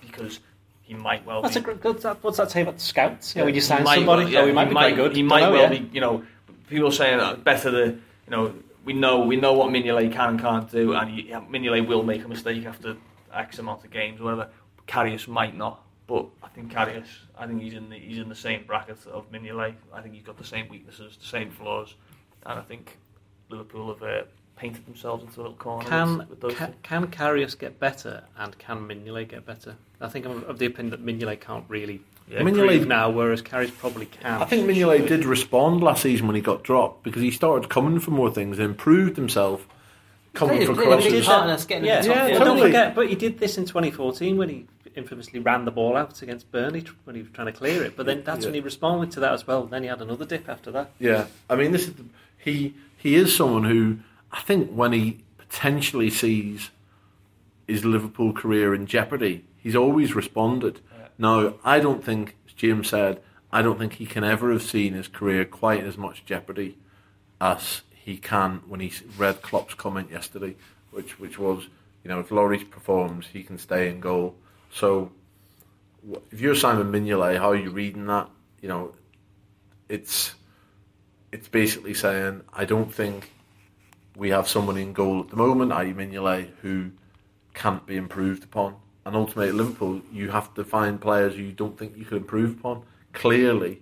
[0.00, 0.40] because
[0.82, 1.42] he might well.
[1.42, 2.02] That's be, a good.
[2.22, 3.36] What's that say about the scouts?
[3.36, 5.16] Yeah, when you sign somebody, well, yeah, oh, he might he be might, good.
[5.16, 5.80] He might know, well yeah.
[5.80, 5.90] be.
[5.92, 6.24] You know,
[6.68, 7.86] people saying that better the.
[8.26, 8.54] You know,
[8.84, 12.24] we know we know what Mignolet can and can't do, and he, Mignolet will make
[12.24, 12.96] a mistake after
[13.34, 14.48] X amount of games, or whatever.
[14.86, 15.82] Karius might not.
[16.10, 17.06] But I think Karius,
[17.38, 19.76] I think he's in the he's in the same bracket of Mignolet.
[19.92, 21.94] I think he's got the same weaknesses, the same flaws,
[22.44, 22.98] and I think
[23.48, 24.22] Liverpool have uh,
[24.56, 25.88] painted themselves into a little corner.
[25.88, 29.76] Can with, with can, can Karius get better and can Mignolet get better?
[30.00, 33.76] I think I'm of the opinion that Mignolet can't really yeah, Mignolet now, whereas Karius
[33.78, 34.42] probably can.
[34.42, 38.00] I think Mignolet did respond last season when he got dropped because he started coming
[38.00, 39.66] for more things and improved himself.
[40.32, 42.38] Coming for crosses, yeah, yeah, yeah totally.
[42.38, 42.94] don't forget.
[42.94, 46.84] But he did this in 2014 when he infamously ran the ball out against Burnley
[47.04, 47.96] when he was trying to clear it.
[47.96, 48.48] But then that's yeah.
[48.48, 49.66] when he responded to that as well.
[49.66, 50.90] Then he had another dip after that.
[50.98, 52.04] Yeah, I mean, this is the,
[52.36, 53.98] he he is someone who
[54.32, 56.70] I think when he potentially sees
[57.66, 60.80] his Liverpool career in jeopardy, he's always responded.
[60.96, 61.08] Yeah.
[61.18, 63.20] Now, I don't think, as Jim said,
[63.52, 66.78] I don't think he can ever have seen his career quite as much jeopardy
[67.40, 70.56] as he can when he read Klopp's comment yesterday,
[70.90, 71.68] which which was,
[72.04, 74.36] you know, if Loris performs, he can stay in goal.
[74.70, 75.12] So,
[76.30, 78.28] if you're Simon Mignolet, how are you reading that?
[78.62, 78.94] You know,
[79.88, 80.34] it's
[81.32, 83.30] it's basically saying I don't think
[84.16, 85.92] we have someone in goal at the moment, i.e.
[85.92, 86.90] Mignolet, who
[87.54, 88.76] can't be improved upon.
[89.04, 92.58] And ultimately Liverpool, you have to find players who you don't think you can improve
[92.58, 92.82] upon.
[93.12, 93.80] Clearly,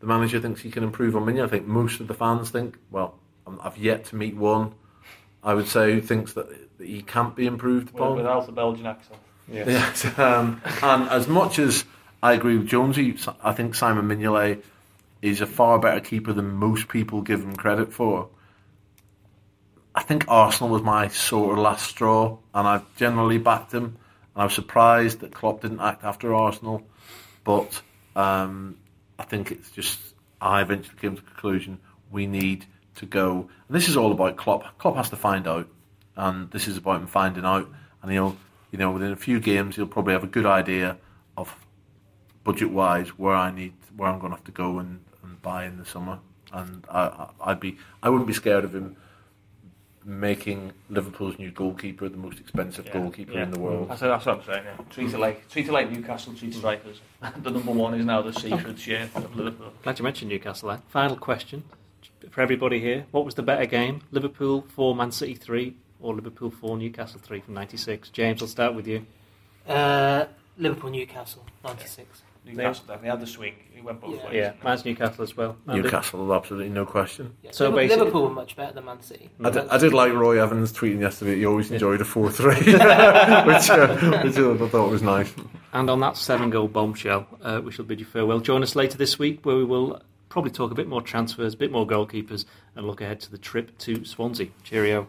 [0.00, 1.44] the manager thinks he can improve on Mignolet.
[1.44, 3.18] I think most of the fans think, well,
[3.62, 4.74] I've yet to meet one,
[5.42, 6.46] I would say, who thinks that
[6.78, 8.16] he can't be improved upon.
[8.16, 9.18] Without the Belgian accent.
[9.50, 9.66] Yes.
[10.04, 11.84] yes um, and as much as
[12.22, 14.62] I agree with Jonesy, I think Simon Mignolet
[15.22, 18.28] is a far better keeper than most people give him credit for.
[19.94, 23.84] I think Arsenal was my sort of last straw, and I've generally backed him.
[24.34, 26.82] And I was surprised that Klopp didn't act after Arsenal,
[27.42, 27.82] but
[28.14, 28.76] um,
[29.18, 29.98] I think it's just
[30.40, 31.78] I eventually came to the conclusion
[32.10, 32.64] we need
[32.96, 33.48] to go.
[33.68, 34.78] And this is all about Klopp.
[34.78, 35.68] Klopp has to find out,
[36.16, 37.68] and this is about him finding out.
[38.02, 38.36] And he'll,
[38.70, 40.96] you know, within a few games, he'll probably have a good idea
[41.36, 41.54] of
[42.44, 45.78] budget-wise where I need, where I'm going to have to go and, and buy in
[45.78, 46.18] the summer.
[46.52, 48.96] And I, I'd be, I wouldn't be scared of him
[50.04, 53.42] making Liverpool's new goalkeeper the most expensive yeah, goalkeeper yeah.
[53.42, 53.88] in the world.
[53.88, 54.64] That's, that's what I'm saying.
[54.64, 54.84] Yeah.
[54.90, 57.00] Treat it like treat it like Newcastle treat strikers.
[57.22, 57.42] Mm.
[57.42, 59.72] the number one is now the sacred share of Liverpool.
[59.82, 60.70] Glad you mentioned Newcastle.
[60.70, 60.82] Then.
[60.88, 61.64] Final question
[62.30, 66.50] for everybody here: What was the better game, Liverpool four, Man City three, or Liverpool
[66.50, 68.10] four, Newcastle three from '96?
[68.10, 69.06] James, I'll start with you.
[69.66, 70.26] Uh,
[70.56, 72.22] Liverpool Newcastle '96.
[72.44, 73.54] Newcastle definitely had the swing.
[73.72, 74.26] He went both yeah.
[74.26, 74.34] ways.
[74.34, 75.56] Yeah, mine's Newcastle as well.
[75.66, 77.34] Newcastle, absolutely no question.
[77.42, 77.50] Yeah.
[77.52, 79.30] So Liverpool, Liverpool were much better than Man City.
[79.42, 81.36] I did, I did like Roy Evans tweeting yesterday.
[81.36, 85.32] He always enjoyed a four-three, which, uh, which I thought was nice.
[85.72, 88.40] And on that seven-goal bombshell, uh, we shall bid you farewell.
[88.40, 91.56] Join us later this week, where we will probably talk a bit more transfers, a
[91.56, 92.44] bit more goalkeepers,
[92.74, 94.48] and look ahead to the trip to Swansea.
[94.62, 95.08] Cheerio.